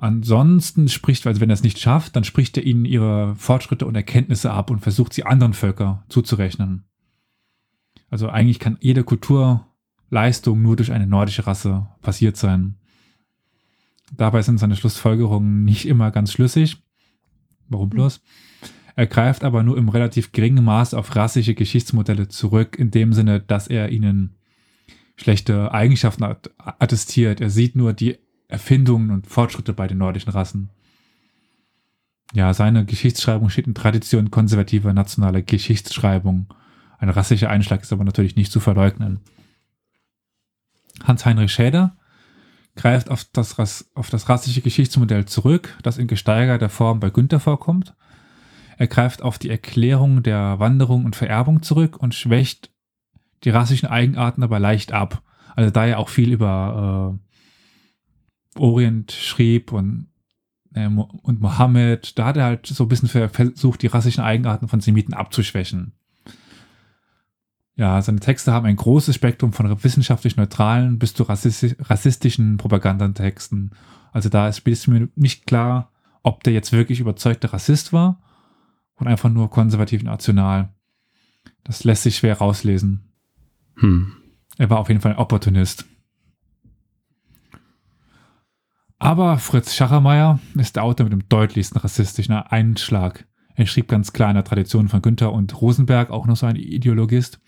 [0.00, 3.96] Ansonsten spricht, also wenn er es nicht schafft, dann spricht er ihnen ihre Fortschritte und
[3.96, 6.84] Erkenntnisse ab und versucht sie anderen Völker zuzurechnen.
[8.08, 12.76] Also eigentlich kann jede Kulturleistung nur durch eine nordische Rasse passiert sein.
[14.16, 16.80] Dabei sind seine Schlussfolgerungen nicht immer ganz schlüssig.
[17.68, 18.22] Warum bloß?
[18.94, 23.40] Er greift aber nur im relativ geringen Maß auf rassische Geschichtsmodelle zurück, in dem Sinne,
[23.40, 24.36] dass er ihnen
[25.16, 27.40] schlechte Eigenschaften attestiert.
[27.40, 28.18] Er sieht nur die
[28.48, 30.70] Erfindungen und Fortschritte bei den nordischen Rassen.
[32.34, 36.46] Ja, seine Geschichtsschreibung steht in Tradition konservativer nationaler Geschichtsschreibung.
[36.98, 39.20] Ein rassischer Einschlag ist aber natürlich nicht zu verleugnen.
[41.04, 41.96] Hans-Heinrich Schäder
[42.74, 47.94] greift auf das, auf das rassische Geschichtsmodell zurück, das in gesteigerter Form bei Günther vorkommt.
[48.78, 52.70] Er greift auf die Erklärung der Wanderung und Vererbung zurück und schwächt
[53.44, 55.22] die rassischen Eigenarten aber leicht ab.
[55.56, 57.27] Also da er auch viel über äh,
[58.60, 60.08] Orient schrieb und,
[60.74, 64.80] äh, und Mohammed, da hat er halt so ein bisschen versucht, die rassischen Eigenarten von
[64.80, 65.92] Semiten abzuschwächen.
[67.76, 73.70] Ja, seine Texte haben ein großes Spektrum von wissenschaftlich neutralen bis zu rassistischen Propagandantexten.
[74.12, 75.92] Also da ist mir nicht klar,
[76.24, 78.20] ob der jetzt wirklich überzeugter Rassist war
[78.96, 80.70] und einfach nur konservativ national.
[81.62, 83.04] Das lässt sich schwer rauslesen.
[83.76, 84.12] Hm.
[84.56, 85.84] Er war auf jeden Fall ein Opportunist.
[88.98, 93.26] Aber Fritz Schachermeier ist der Autor mit dem deutlichsten rassistischen Einschlag.
[93.54, 96.56] Er schrieb ganz klar in der Tradition von Günther und Rosenberg, auch noch so ein
[96.56, 97.40] Ideologist,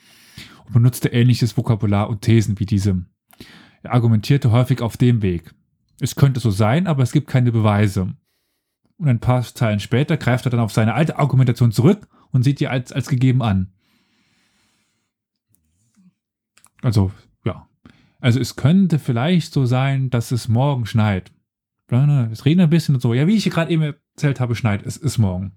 [0.66, 3.05] und benutzte ähnliches Vokabular und Thesen wie diese.
[3.82, 5.55] Er argumentierte häufig auf dem Weg.
[6.01, 8.14] Es könnte so sein, aber es gibt keine Beweise.
[8.96, 12.61] Und ein paar Zeilen später greift er dann auf seine alte Argumentation zurück und sieht
[12.61, 13.72] die als, als gegeben an.
[16.82, 17.11] Also,
[17.44, 17.66] ja.
[18.20, 21.32] Also es könnte vielleicht so sein, dass es morgen schneit.
[22.30, 23.14] Es regnet ein bisschen und so.
[23.14, 24.84] Ja, wie ich gerade eben erzählt habe, schneit.
[24.86, 25.53] Es ist morgen.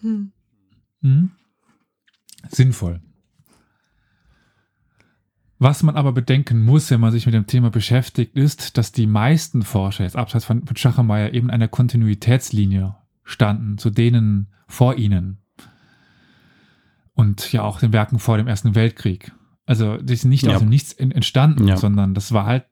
[0.00, 0.32] Hm.
[1.02, 1.30] Hm?
[2.48, 3.00] Sinnvoll.
[5.58, 9.08] Was man aber bedenken muss, wenn man sich mit dem Thema beschäftigt, ist, dass die
[9.08, 12.94] meisten Forscher, jetzt abseits von, von Schachermeier, eben einer Kontinuitätslinie
[13.24, 15.38] standen, zu denen vor ihnen.
[17.14, 19.32] Und ja auch den Werken vor dem Ersten Weltkrieg.
[19.66, 20.54] Also die sind nicht ja.
[20.54, 21.76] aus dem Nichts entstanden, ja.
[21.76, 22.66] sondern das war halt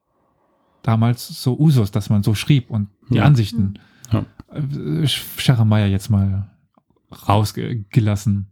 [0.86, 3.24] damals so Usus, dass man so schrieb und die ja.
[3.24, 3.78] Ansichten.
[4.12, 4.24] Ja.
[4.52, 6.50] Äh, Schachermeier jetzt mal
[7.28, 8.50] rausgelassen.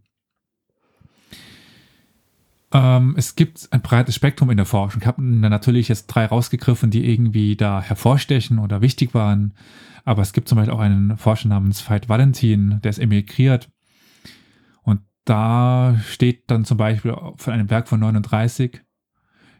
[2.72, 5.00] Ähm, es gibt ein breites Spektrum in der Forschung.
[5.00, 9.54] Ich habe natürlich jetzt drei rausgegriffen, die irgendwie da hervorstechen oder wichtig waren.
[10.04, 13.70] Aber es gibt zum Beispiel auch einen Forscher namens Veit Valentin, der ist emigriert.
[14.82, 18.82] Und da steht dann zum Beispiel von einem Werk von 39,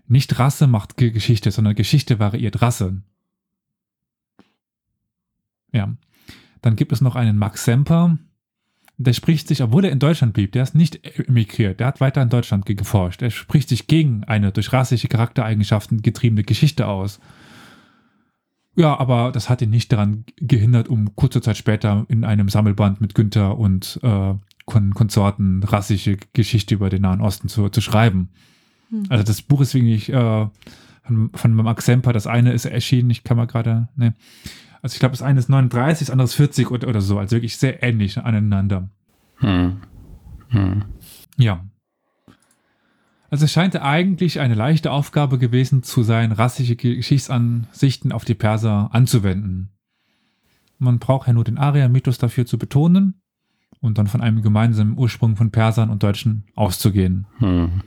[0.06, 3.02] nicht Rasse macht Geschichte, sondern Geschichte variiert Rasse.
[5.72, 5.94] Ja.
[6.62, 8.18] Dann gibt es noch einen Max Semper,
[8.96, 12.22] der spricht sich, obwohl er in Deutschland blieb, der ist nicht emigriert, der hat weiter
[12.22, 13.22] in Deutschland geforscht.
[13.22, 17.20] Er spricht sich gegen eine durch rassische Charaktereigenschaften getriebene Geschichte aus.
[18.76, 23.00] Ja, aber das hat ihn nicht daran gehindert, um kurze Zeit später in einem Sammelband
[23.00, 24.34] mit Günther und äh,
[24.64, 28.30] Kon Konsorten rassische Geschichte über den Nahen Osten zu, zu schreiben.
[28.94, 29.04] Hm.
[29.08, 30.46] Also das Buch ist wirklich äh,
[31.02, 34.14] von, von Max Semper, das eine ist erschienen, ich kann mal gerade, ne.
[34.82, 37.36] Also ich glaube, das eine ist 39, das andere ist 40 oder, oder so, also
[37.36, 38.88] wirklich sehr ähnlich aneinander.
[39.36, 39.78] Hm.
[40.48, 40.84] Hm.
[41.36, 41.64] Ja.
[43.30, 48.90] Also es scheint eigentlich eine leichte Aufgabe gewesen zu sein, rassische Geschichtsansichten auf die Perser
[48.92, 49.70] anzuwenden.
[50.78, 53.22] Man braucht ja nur den Arya-Mythos dafür zu betonen
[53.80, 57.26] und dann von einem gemeinsamen Ursprung von Persern und Deutschen auszugehen.
[57.38, 57.82] Hm.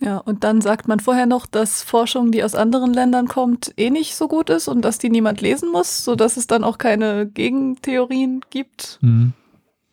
[0.00, 3.90] Ja, und dann sagt man vorher noch, dass Forschung, die aus anderen Ländern kommt, eh
[3.90, 7.26] nicht so gut ist und dass die niemand lesen muss, sodass es dann auch keine
[7.26, 8.98] Gegentheorien gibt.
[9.02, 9.32] Mhm.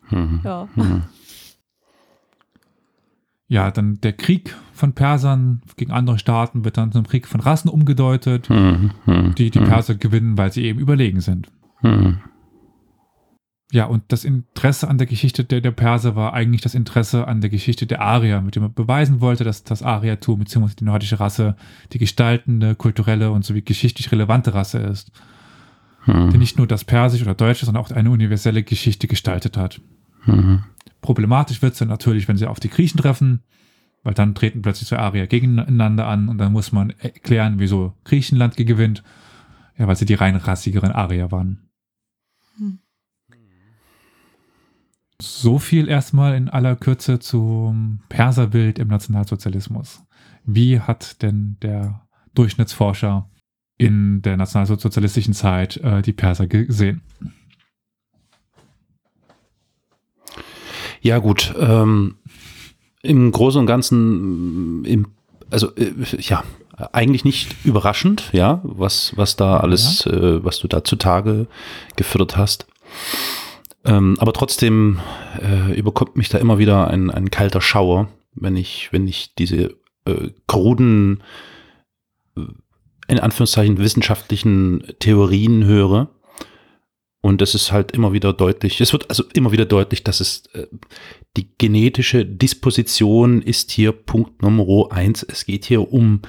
[0.10, 0.41] Mhm.
[0.43, 0.68] Ja.
[0.76, 1.03] Mhm.
[3.47, 7.70] Ja, dann der Krieg von Persern gegen andere Staaten wird dann zum Krieg von Rassen
[7.70, 8.91] umgedeutet, mhm.
[9.06, 9.36] Mhm.
[9.36, 9.66] die die mhm.
[9.66, 11.49] Perser gewinnen, weil sie eben überlegen sind.
[13.72, 17.41] Ja, und das Interesse an der Geschichte der, der Perser war eigentlich das Interesse an
[17.41, 20.76] der Geschichte der Arier, mit dem man beweisen wollte, dass das Ariertum bzw.
[20.80, 21.55] die nordische Rasse
[21.91, 25.11] die gestaltende, kulturelle und sowie geschichtlich relevante Rasse ist.
[26.05, 26.30] Hm.
[26.30, 29.82] Die nicht nur das Persisch oder Deutsche, sondern auch eine universelle Geschichte gestaltet hat.
[30.22, 30.63] Hm.
[31.01, 33.41] Problematisch wird es dann natürlich, wenn sie auf die Griechen treffen,
[34.03, 38.55] weil dann treten plötzlich zwei Arier gegeneinander an und dann muss man erklären, wieso Griechenland
[38.55, 39.03] gewinnt.
[39.78, 41.68] Ja, weil sie die rein rassigeren Arier waren.
[42.57, 42.80] Hm.
[45.22, 50.03] So viel erstmal in aller Kürze zum Perserbild im Nationalsozialismus.
[50.45, 53.30] Wie hat denn der Durchschnittsforscher
[53.78, 57.01] in der nationalsozialistischen Zeit äh, die Perser gesehen?
[61.01, 62.18] Ja gut, ähm,
[63.01, 65.07] im Großen und Ganzen, im,
[65.51, 66.43] also äh, ja,
[66.91, 70.13] eigentlich nicht überraschend, ja, was, was da alles, ja.
[70.13, 71.47] äh, was du da zutage
[71.95, 72.66] geführt hast.
[73.86, 74.99] Ähm, aber trotzdem
[75.39, 79.75] äh, überkommt mich da immer wieder ein, ein kalter Schauer, wenn ich, wenn ich diese
[80.05, 81.23] äh, kruden,
[82.36, 82.41] äh,
[83.07, 86.09] in Anführungszeichen wissenschaftlichen Theorien höre.
[87.21, 90.45] Und es ist halt immer wieder deutlich, es wird also immer wieder deutlich, dass es
[90.53, 90.67] äh,
[91.38, 95.23] die genetische Disposition ist hier Punkt Nummer eins.
[95.23, 96.21] Es geht hier um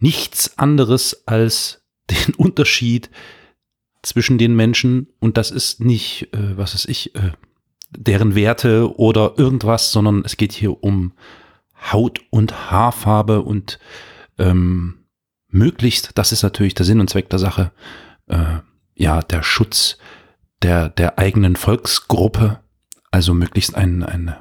[0.00, 3.10] nichts anderes als den Unterschied
[4.08, 7.32] zwischen den Menschen und das ist nicht, äh, was weiß ich, äh,
[7.90, 11.12] deren Werte oder irgendwas, sondern es geht hier um
[11.92, 13.78] Haut und Haarfarbe und
[14.38, 15.04] ähm,
[15.48, 17.72] möglichst, das ist natürlich der Sinn und Zweck der Sache,
[18.26, 18.58] äh,
[18.94, 19.98] ja, der Schutz
[20.62, 22.60] der, der eigenen Volksgruppe,
[23.10, 24.34] also möglichst ein, ein,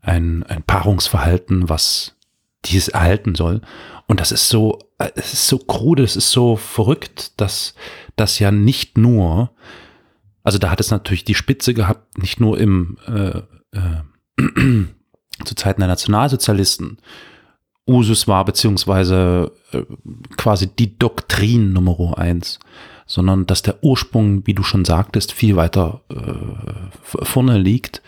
[0.00, 2.16] ein, ein Paarungsverhalten, was
[2.64, 3.60] dieses erhalten soll.
[4.06, 7.74] Und das ist so, es ist so krude, es ist so verrückt, dass
[8.16, 9.50] das ja nicht nur,
[10.42, 13.42] also da hat es natürlich die Spitze gehabt, nicht nur im äh,
[13.76, 14.02] äh,
[15.44, 16.98] zu Zeiten der Nationalsozialisten.
[17.86, 19.82] Usus war, beziehungsweise äh,
[20.36, 22.58] quasi die Doktrin Nummer eins,
[23.06, 28.02] sondern dass der Ursprung, wie du schon sagtest, viel weiter äh, vorne liegt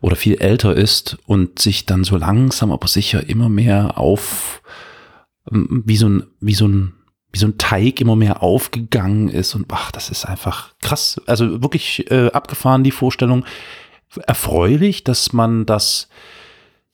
[0.00, 4.62] oder viel älter ist und sich dann so langsam aber sicher immer mehr auf
[5.50, 6.94] wie so ein, wie so ein
[7.32, 11.20] wie so ein Teig immer mehr aufgegangen ist und ach, das ist einfach krass.
[11.26, 13.44] Also wirklich äh, abgefahren die Vorstellung.
[14.26, 16.08] Erfreulich, dass man das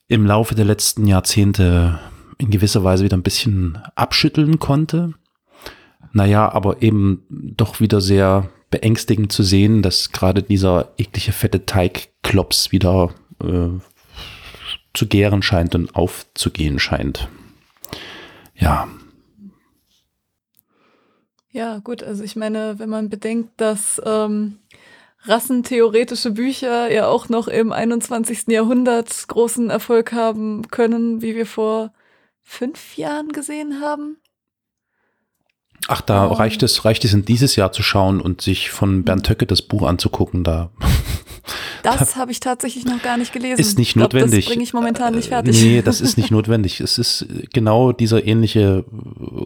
[0.09, 1.99] im Laufe der letzten Jahrzehnte
[2.39, 5.15] in gewisser Weise wieder ein bisschen abschütteln konnte.
[6.13, 12.73] Naja, aber eben doch wieder sehr beängstigend zu sehen, dass gerade dieser eklige fette Teigklops
[12.73, 13.69] wieder äh,
[14.93, 17.29] zu gären scheint und aufzugehen scheint.
[18.59, 18.89] Ja,
[21.57, 24.59] ja, gut, also ich meine, wenn man bedenkt, dass ähm,
[25.23, 28.49] rassentheoretische Bücher ja auch noch im 21.
[28.49, 31.95] Jahrhundert großen Erfolg haben können, wie wir vor
[32.43, 34.19] fünf Jahren gesehen haben.
[35.89, 39.05] Ach, da um, reicht es, reicht es in dieses Jahr zu schauen und sich von
[39.05, 40.45] Bernd Töcke das Buch anzugucken.
[40.45, 40.73] Da
[41.95, 43.61] Das habe ich tatsächlich noch gar nicht gelesen.
[43.61, 44.45] Ist nicht glaub, notwendig.
[44.45, 45.63] Das bringe ich momentan nicht fertig.
[45.63, 46.81] Nee, das ist nicht notwendig.
[46.81, 48.85] Es ist genau dieser ähnliche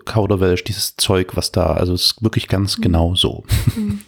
[0.04, 2.82] Kauderwelsch, dieses Zeug, was da, also es ist wirklich ganz mhm.
[2.82, 3.44] genau so.
[3.76, 4.00] Mhm.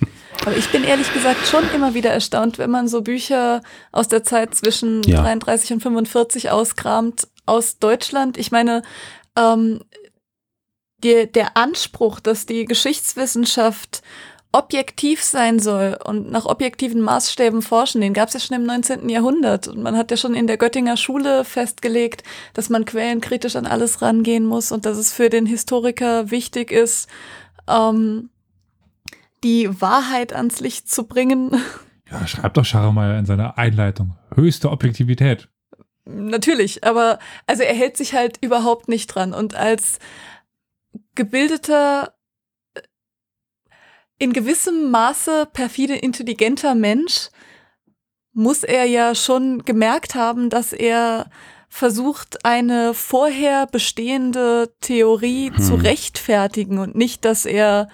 [0.44, 3.62] Aber ich bin ehrlich gesagt schon immer wieder erstaunt, wenn man so Bücher
[3.92, 5.22] aus der Zeit zwischen Ja.
[5.22, 8.38] 33 und 45 auskramt aus Deutschland.
[8.38, 8.82] Ich meine,
[9.36, 9.80] ähm,
[10.98, 14.02] die, der Anspruch, dass die Geschichtswissenschaft
[14.52, 19.08] objektiv sein soll und nach objektiven Maßstäben forschen, den gab es ja schon im 19.
[19.08, 19.66] Jahrhundert.
[19.66, 22.22] Und man hat ja schon in der Göttinger Schule festgelegt,
[22.52, 27.08] dass man quellenkritisch an alles rangehen muss und dass es für den Historiker wichtig ist,
[27.66, 28.28] ähm,
[29.42, 31.52] die Wahrheit ans Licht zu bringen.
[32.10, 34.18] Ja, schreibt doch Scharmeier in seiner Einleitung.
[34.34, 35.48] Höchste Objektivität.
[36.04, 39.32] Natürlich, aber also er hält sich halt überhaupt nicht dran.
[39.32, 39.98] Und als
[41.14, 42.12] gebildeter,
[44.18, 47.30] in gewissem Maße perfide intelligenter Mensch
[48.32, 51.26] muss er ja schon gemerkt haben, dass er
[51.68, 55.58] versucht, eine vorher bestehende Theorie Hm.
[55.58, 57.88] zu rechtfertigen und nicht, dass er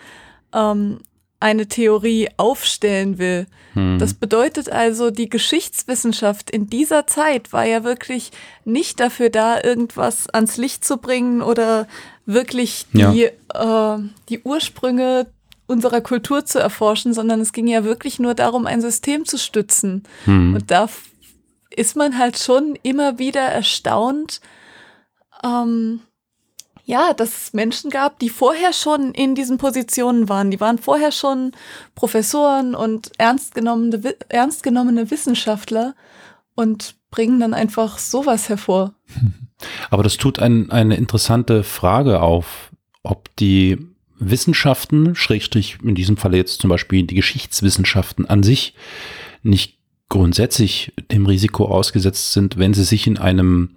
[0.53, 0.99] ähm,
[1.41, 3.47] eine Theorie aufstellen will.
[3.75, 3.99] Hm.
[4.01, 8.33] Das bedeutet also, die Geschichtswissenschaft in dieser Zeit war ja wirklich
[8.64, 11.87] nicht dafür da, irgendwas ans Licht zu bringen oder
[12.27, 13.99] wirklich die, äh,
[14.29, 15.29] die Ursprünge
[15.69, 20.03] unserer Kultur zu erforschen, sondern es ging ja wirklich nur darum, ein System zu stützen.
[20.25, 20.55] hm.
[20.55, 20.89] Und da
[21.71, 24.41] ist man halt schon immer wieder erstaunt,
[25.45, 26.01] ähm,
[26.85, 30.51] ja, dass es Menschen gab, die vorher schon in diesen Positionen waren.
[30.51, 31.53] Die waren vorher schon
[31.95, 35.95] Professoren und ernst genommene, Wi- ernst genommene Wissenschaftler
[36.55, 38.95] und bringen dann einfach sowas hervor.
[39.91, 42.71] Aber das tut ein, eine interessante Frage auf,
[43.03, 43.77] ob die
[44.19, 48.75] Wissenschaften, Schrägstrich in diesem Fall jetzt zum Beispiel die Geschichtswissenschaften an sich,
[49.43, 53.77] nicht grundsätzlich dem Risiko ausgesetzt sind, wenn sie sich in einem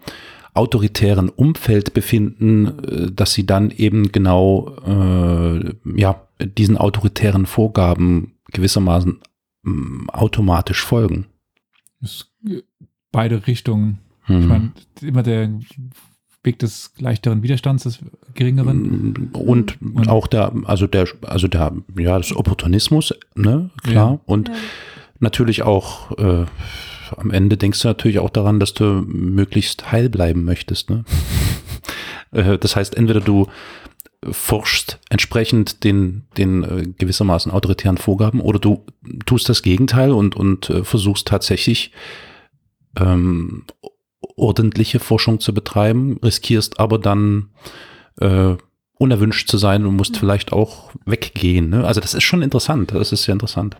[0.54, 9.20] autoritären Umfeld befinden, äh, dass sie dann eben genau äh, ja, diesen autoritären Vorgaben gewissermaßen
[9.64, 11.28] mm, automatisch folgen.
[12.02, 12.32] Es,
[13.12, 14.00] beide Richtungen.
[14.24, 14.42] Hm.
[14.42, 14.72] Ich meine,
[15.02, 15.50] immer der
[16.44, 18.00] Weg des leichteren Widerstands, des
[18.34, 19.30] geringeren.
[19.34, 24.14] Und, Und- auch der, also der, also der, ja, das Opportunismus, ne, klar.
[24.14, 24.20] Ja.
[24.26, 24.52] Und
[25.20, 26.46] natürlich auch, äh,
[27.18, 31.04] am Ende denkst du natürlich auch daran, dass du möglichst heil bleiben möchtest, ne?
[32.34, 33.48] Äh, das heißt, entweder du
[34.30, 38.86] forschst entsprechend den, den äh, gewissermaßen autoritären Vorgaben oder du
[39.26, 41.92] tust das Gegenteil und, und äh, versuchst tatsächlich
[42.98, 43.66] ähm,
[44.36, 47.50] ordentliche Forschung zu betreiben, riskierst aber dann
[48.20, 48.56] äh,
[48.98, 51.70] unerwünscht zu sein und musst vielleicht auch weggehen.
[51.70, 51.86] Ne?
[51.86, 53.78] Also das ist schon interessant, das ist sehr interessant.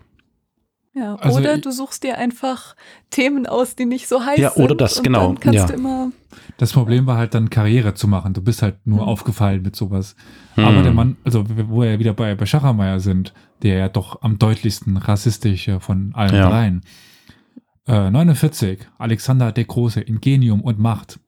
[0.94, 2.76] Ja, Also oder du suchst dir einfach
[3.08, 4.62] Themen aus, die nicht so heiß Ja, sind.
[4.64, 5.66] oder das, und genau, Dann kannst ja.
[5.66, 6.12] du immer.
[6.58, 8.34] Das Problem war halt dann Karriere zu machen.
[8.34, 9.08] Du bist halt nur Mhm.
[9.08, 10.16] aufgefallen mit sowas.
[10.56, 10.64] Hm.
[10.66, 13.32] Aber der Mann, also wo wir wieder bei, bei Schachermeier sind,
[13.62, 16.50] der ja doch am deutlichsten rassistisch äh, von allen Ja.
[16.50, 16.82] dreien.
[17.86, 21.18] Äh, 49, Alexander der Große, Ingenium und Macht.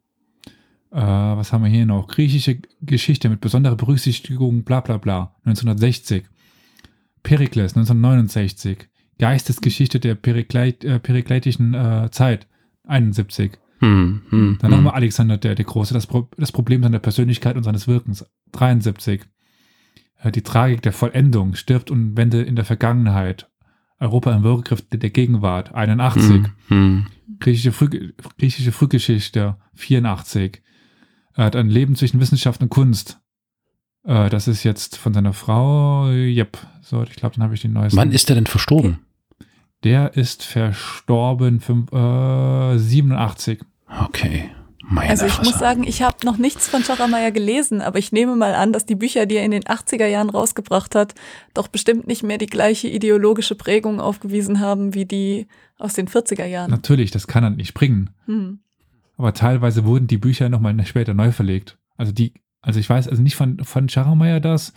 [0.92, 2.06] Äh, was haben wir hier noch?
[2.06, 5.34] Griechische Geschichte mit besonderer Berücksichtigung, bla bla bla.
[5.44, 6.24] 1960.
[7.24, 8.88] Perikles, 1969.
[9.18, 12.46] Geistesgeschichte der Perikleit, äh, perikleitischen äh, Zeit,
[12.86, 13.58] 71.
[13.80, 14.76] Hm, hm, Dann hm.
[14.76, 18.24] nochmal Alexander der, der Große, das, Pro das Problem seiner Persönlichkeit und seines Wirkens.
[18.52, 19.22] 73.
[20.22, 23.50] Äh, Die Tragik der Vollendung stirbt und Wende in der Vergangenheit.
[24.00, 25.74] Europa im Würgegriff der Gegenwart.
[25.74, 26.30] 81.
[26.30, 27.06] Hm, hm.
[27.40, 29.56] Griechische, Früh griechische Frühgeschichte.
[29.74, 30.62] 84.
[31.36, 33.20] Äh, dann Leben zwischen Wissenschaft und Kunst.
[34.04, 36.08] Äh, das ist jetzt von seiner Frau.
[36.08, 36.58] Yep.
[36.82, 37.98] So, ich glaube, dann habe ich den neuesten.
[37.98, 39.00] Wann ist der denn verstorben?
[39.82, 43.60] Der ist verstorben fünf, äh, 87.
[44.06, 44.50] Okay.
[44.90, 45.50] Meine Also ich Fresse.
[45.50, 48.86] muss sagen, ich habe noch nichts von Schachermeier gelesen, aber ich nehme mal an, dass
[48.86, 51.14] die Bücher, die er in den 80er Jahren rausgebracht hat,
[51.54, 55.46] doch bestimmt nicht mehr die gleiche ideologische Prägung aufgewiesen haben wie die
[55.78, 56.70] aus den 40er Jahren.
[56.70, 58.10] Natürlich, das kann er nicht bringen.
[58.26, 58.58] Hm.
[59.16, 61.78] Aber teilweise wurden die Bücher nochmal später neu verlegt.
[61.96, 64.72] Also die, also ich weiß, also nicht von, von Scharmeier das,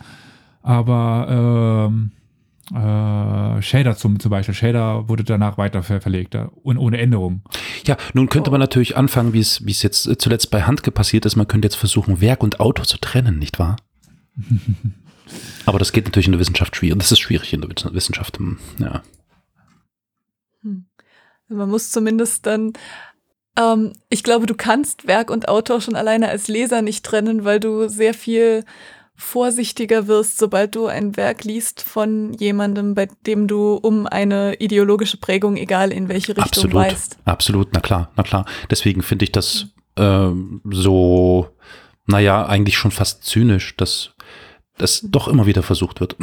[0.62, 2.12] aber ähm,
[2.74, 4.54] äh, Shader zum, zum Beispiel.
[4.54, 7.42] Shader wurde danach weiter ver verlegt und ohne Änderung.
[7.86, 8.52] Ja, nun könnte Oh.
[8.52, 11.36] man natürlich anfangen, wie es, wie es jetzt äh, zuletzt bei Handke passiert ist.
[11.36, 13.76] Man könnte jetzt versuchen, Werk und Autor zu trennen, nicht wahr?
[15.66, 16.98] Aber das geht natürlich in der Wissenschaft schwierig.
[16.98, 18.38] Das ist schwierig in der Wiss- Wissenschaft.
[18.38, 19.02] hm, Ja.
[20.62, 20.86] Hm.
[21.48, 22.72] Man muss zumindest dann,
[23.58, 27.60] ähm, ich glaube, du kannst Werk und Autor schon alleine als Leser nicht trennen, weil
[27.60, 28.64] du sehr viel
[29.18, 35.16] vorsichtiger wirst, sobald du ein Werk liest von jemandem, bei dem du um eine ideologische
[35.16, 36.74] Prägung, egal in welche Richtung, Absolut.
[36.74, 37.18] weißt.
[37.24, 38.46] Absolut, na klar, na klar.
[38.70, 39.66] Deswegen finde ich das
[39.96, 41.48] ähm, so,
[42.06, 44.12] naja, eigentlich schon fast zynisch, dass
[44.76, 46.16] das doch immer wieder versucht wird.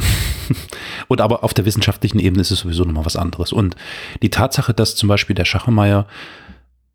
[1.10, 3.52] und aber auf der wissenschaftlichen Ebene ist es sowieso nochmal was anderes.
[3.52, 3.76] Und
[4.22, 6.08] die Tatsache, dass zum Beispiel der Schachemeier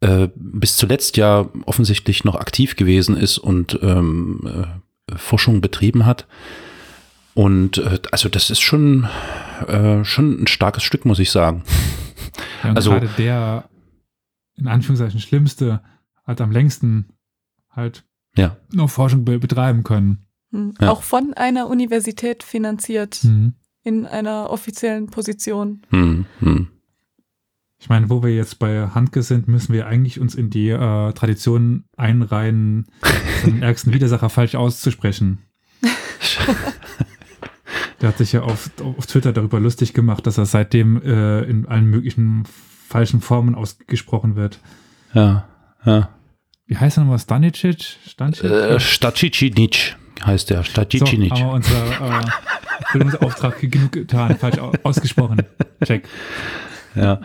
[0.01, 4.80] äh, bis zuletzt ja offensichtlich noch aktiv gewesen ist und ähm, äh,
[5.16, 6.26] Forschung betrieben hat.
[7.34, 9.08] Und äh, also das ist schon,
[9.66, 11.64] äh, schon ein starkes Stück, muss ich sagen.
[12.62, 13.68] Ja, also gerade der
[14.56, 15.80] in Anführungszeichen schlimmste
[16.24, 17.06] hat am längsten
[17.70, 18.04] halt
[18.36, 18.56] ja.
[18.72, 20.26] noch Forschung be betreiben können.
[20.50, 20.74] Mhm.
[20.80, 20.90] Ja.
[20.90, 23.54] Auch von einer Universität finanziert mhm.
[23.82, 25.82] in einer offiziellen Position.
[25.90, 26.26] Mhm.
[27.80, 31.12] Ich meine, wo wir jetzt bei Handke sind, müssen wir eigentlich uns in die äh,
[31.14, 32.86] Tradition einreihen,
[33.46, 35.38] den ärgsten Widersacher falsch auszusprechen.
[38.00, 41.66] Der hat sich ja auf, auf Twitter darüber lustig gemacht, dass er seitdem äh, in
[41.66, 42.44] allen möglichen
[42.88, 44.60] falschen Formen ausgesprochen wird.
[45.14, 45.48] Ja,
[45.84, 46.10] ja.
[46.66, 47.18] Wie heißt er nochmal?
[47.18, 47.96] Stanicic?
[48.06, 48.50] Stanicic?
[48.50, 50.64] Äh, Stacicinic heißt der.
[50.64, 51.30] Stacicinic.
[51.30, 52.24] So, haben wir unser äh,
[52.92, 55.42] Bildungsauftrag genug getan, falsch ausgesprochen.
[55.84, 56.06] Check.
[56.94, 57.20] Ja.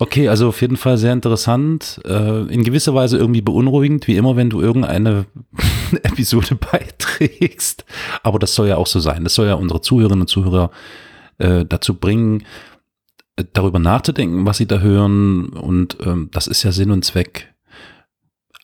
[0.00, 4.36] Okay, also auf jeden Fall sehr interessant, äh, in gewisser Weise irgendwie beunruhigend, wie immer,
[4.36, 5.26] wenn du irgendeine
[6.02, 7.84] Episode beiträgst.
[8.22, 9.24] Aber das soll ja auch so sein.
[9.24, 10.70] Das soll ja unsere Zuhörerinnen und Zuhörer
[11.38, 12.44] äh, dazu bringen,
[13.36, 15.48] äh, darüber nachzudenken, was sie da hören.
[15.48, 17.52] Und ähm, das ist ja Sinn und Zweck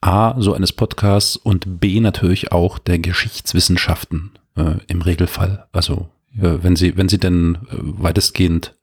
[0.01, 5.67] A, so eines Podcasts und B, natürlich auch der Geschichtswissenschaften äh, im Regelfall.
[5.73, 8.77] Also äh, wenn sie, wenn sie denn äh, weitestgehend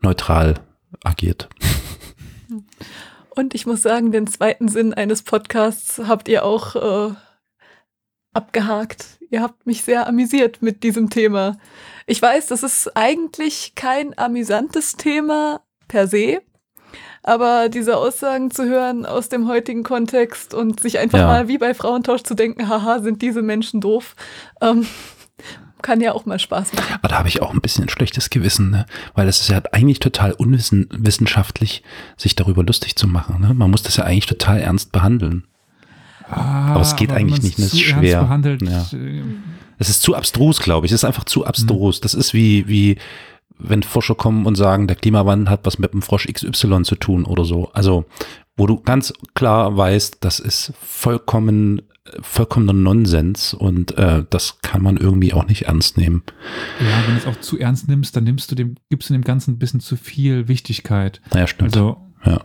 [0.00, 0.54] neutral
[1.04, 1.48] agiert.
[3.34, 7.14] Und ich muss sagen, den zweiten Sinn eines Podcasts habt ihr auch äh,
[8.32, 9.18] abgehakt.
[9.30, 11.58] Ihr habt mich sehr amüsiert mit diesem Thema.
[12.06, 16.40] Ich weiß, das ist eigentlich kein amüsantes Thema per se,
[17.22, 21.26] aber diese Aussagen zu hören aus dem heutigen Kontext und sich einfach ja.
[21.26, 24.16] mal wie bei Frauentausch zu denken, haha, sind diese Menschen doof,
[24.60, 24.86] ähm,
[25.82, 26.94] kann ja auch mal Spaß machen.
[26.94, 28.86] Aber da habe ich auch ein bisschen ein schlechtes Gewissen, ne?
[29.14, 31.82] weil es ist ja eigentlich total unwissenschaftlich,
[32.16, 33.40] sich darüber lustig zu machen.
[33.40, 33.54] Ne?
[33.54, 35.44] Man muss das ja eigentlich total ernst behandeln.
[36.28, 38.28] Ah, aber es geht aber eigentlich nicht, das ist schwer.
[38.62, 38.86] Ja.
[38.92, 39.22] Äh,
[39.78, 40.92] es ist zu abstrus, glaube ich.
[40.92, 41.98] Es ist einfach zu abstrus.
[41.98, 42.02] Mhm.
[42.02, 42.98] Das ist wie, wie,
[43.58, 47.24] wenn Forscher kommen und sagen, der Klimawandel hat was mit dem Frosch XY zu tun
[47.24, 47.70] oder so.
[47.72, 48.04] Also,
[48.56, 51.82] wo du ganz klar weißt, das ist vollkommen
[52.20, 56.22] vollkommener Nonsens und äh, das kann man irgendwie auch nicht ernst nehmen.
[56.80, 59.24] Ja, wenn du es auch zu ernst nimmst, dann nimmst du dem, gibst du dem
[59.24, 61.20] Ganzen ein bisschen zu viel Wichtigkeit.
[61.34, 61.76] Ja, stimmt.
[61.76, 62.40] Also, ja,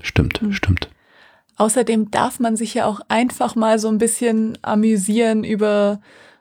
[0.00, 0.52] stimmt, mhm.
[0.52, 0.88] stimmt.
[1.56, 6.00] Außerdem darf man sich ja auch einfach mal so ein bisschen amüsieren über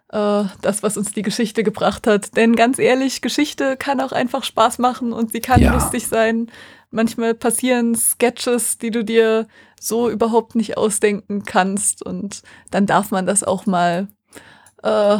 [0.09, 2.38] äh, das, was uns die Geschichte gebracht hat.
[2.38, 5.73] Denn ganz ehrlich, Geschichte kann auch einfach Spaß machen und sie kann ja.
[5.73, 6.51] lustig sein.
[6.91, 9.47] Manchmal passieren Sketches, die du dir
[9.80, 12.03] so überhaupt nicht ausdenken kannst.
[12.03, 14.07] Und dann darf man das auch mal
[14.84, 15.17] äh,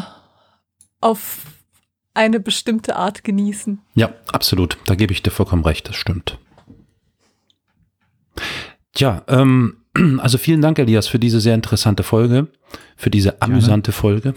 [1.02, 1.46] auf
[2.14, 3.80] eine bestimmte Art genießen.
[3.96, 4.78] Ja, absolut.
[4.86, 5.88] Da gebe ich dir vollkommen recht.
[5.88, 6.40] Das stimmt.
[8.96, 9.78] Ja, ähm,
[10.20, 12.48] also vielen Dank, Elias, für diese sehr interessante Folge,
[12.96, 14.02] für diese amüsante Gerne.
[14.02, 14.34] Folge.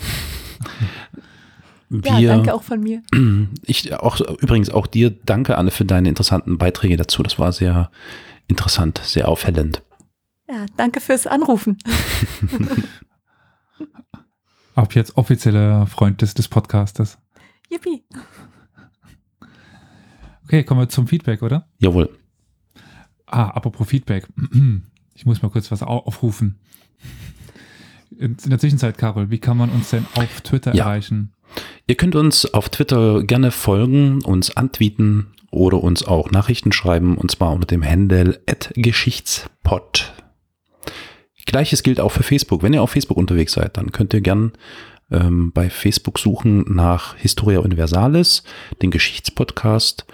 [1.89, 3.03] Wir, ja, danke auch von mir.
[3.65, 7.23] Ich auch übrigens auch dir danke Anne für deine interessanten Beiträge dazu.
[7.23, 7.91] Das war sehr
[8.47, 9.83] interessant, sehr aufhellend.
[10.51, 11.79] Ja, danke fürs Anrufen.
[14.75, 17.19] Ab jetzt offizieller Freund des, des Podcasters.
[17.71, 18.03] Yippie.
[20.45, 21.69] Okay, kommen wir zum Feedback, oder?
[21.79, 22.19] Jawohl.
[23.27, 24.27] Ah, apropos Feedback.
[25.13, 26.59] Ich muss mal kurz was aufrufen.
[28.17, 30.85] In der Zwischenzeit, Carol, wie kann man uns denn auf Twitter ja.
[30.85, 31.35] erreichen?
[31.87, 37.31] Ihr könnt uns auf Twitter gerne folgen, uns antweeten oder uns auch Nachrichten schreiben, und
[37.31, 38.41] zwar unter dem Handle
[38.77, 40.15] Geschichtspot.
[41.51, 42.63] Gleiches gilt auch für Facebook.
[42.63, 44.53] Wenn ihr auf Facebook unterwegs seid, dann könnt ihr gern
[45.11, 48.43] ähm, bei Facebook suchen nach Historia Universalis,
[48.83, 50.07] den Geschichtspodcast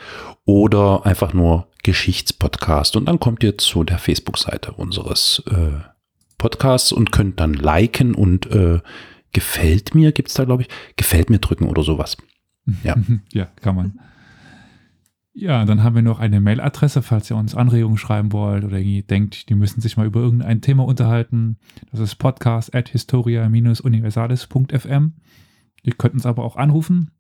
[0.45, 2.97] oder einfach nur Geschichtspodcast.
[2.97, 5.81] Und dann kommt ihr zu der Facebook-Seite unseres äh,
[6.39, 8.81] Podcasts und könnt dann liken und äh,
[9.33, 12.17] gefällt mir, gibt es da, glaube ich, gefällt mir drücken oder sowas.
[12.83, 12.97] Ja.
[13.33, 14.01] ja, kann man.
[15.39, 19.03] Ja, dann haben wir noch eine Mailadresse, falls ihr uns Anregungen schreiben wollt oder irgendwie
[19.03, 21.59] denkt, die müssen sich mal über irgendein Thema unterhalten.
[21.91, 25.13] Das ist podcast at historia-universalis.fm.
[25.83, 27.11] Ihr könnt uns aber auch anrufen.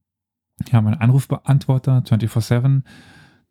[0.64, 2.84] Wir haben einen Anrufbeantworter 24-7.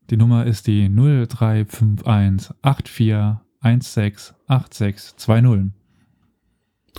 [0.09, 5.73] Die Nummer ist die 0351 8416 8620.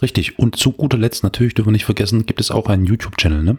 [0.01, 0.39] Richtig.
[0.39, 3.59] Und zu guter Letzt natürlich dürfen wir nicht vergessen, gibt es auch einen YouTube-Channel, ne?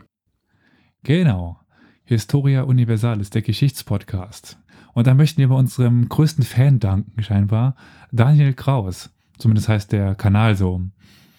[1.04, 1.60] Genau.
[2.08, 4.58] Historia Universalis, der Geschichtspodcast.
[4.94, 7.76] Und da möchten wir bei unserem größten Fan danken, scheinbar,
[8.12, 9.10] Daniel Kraus.
[9.38, 10.82] Zumindest heißt der Kanal so.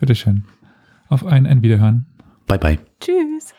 [0.01, 0.45] Bitteschön.
[1.09, 2.07] Auf ein, ein Wiederhören.
[2.47, 2.78] Bye, bye.
[3.01, 3.55] Tschüss.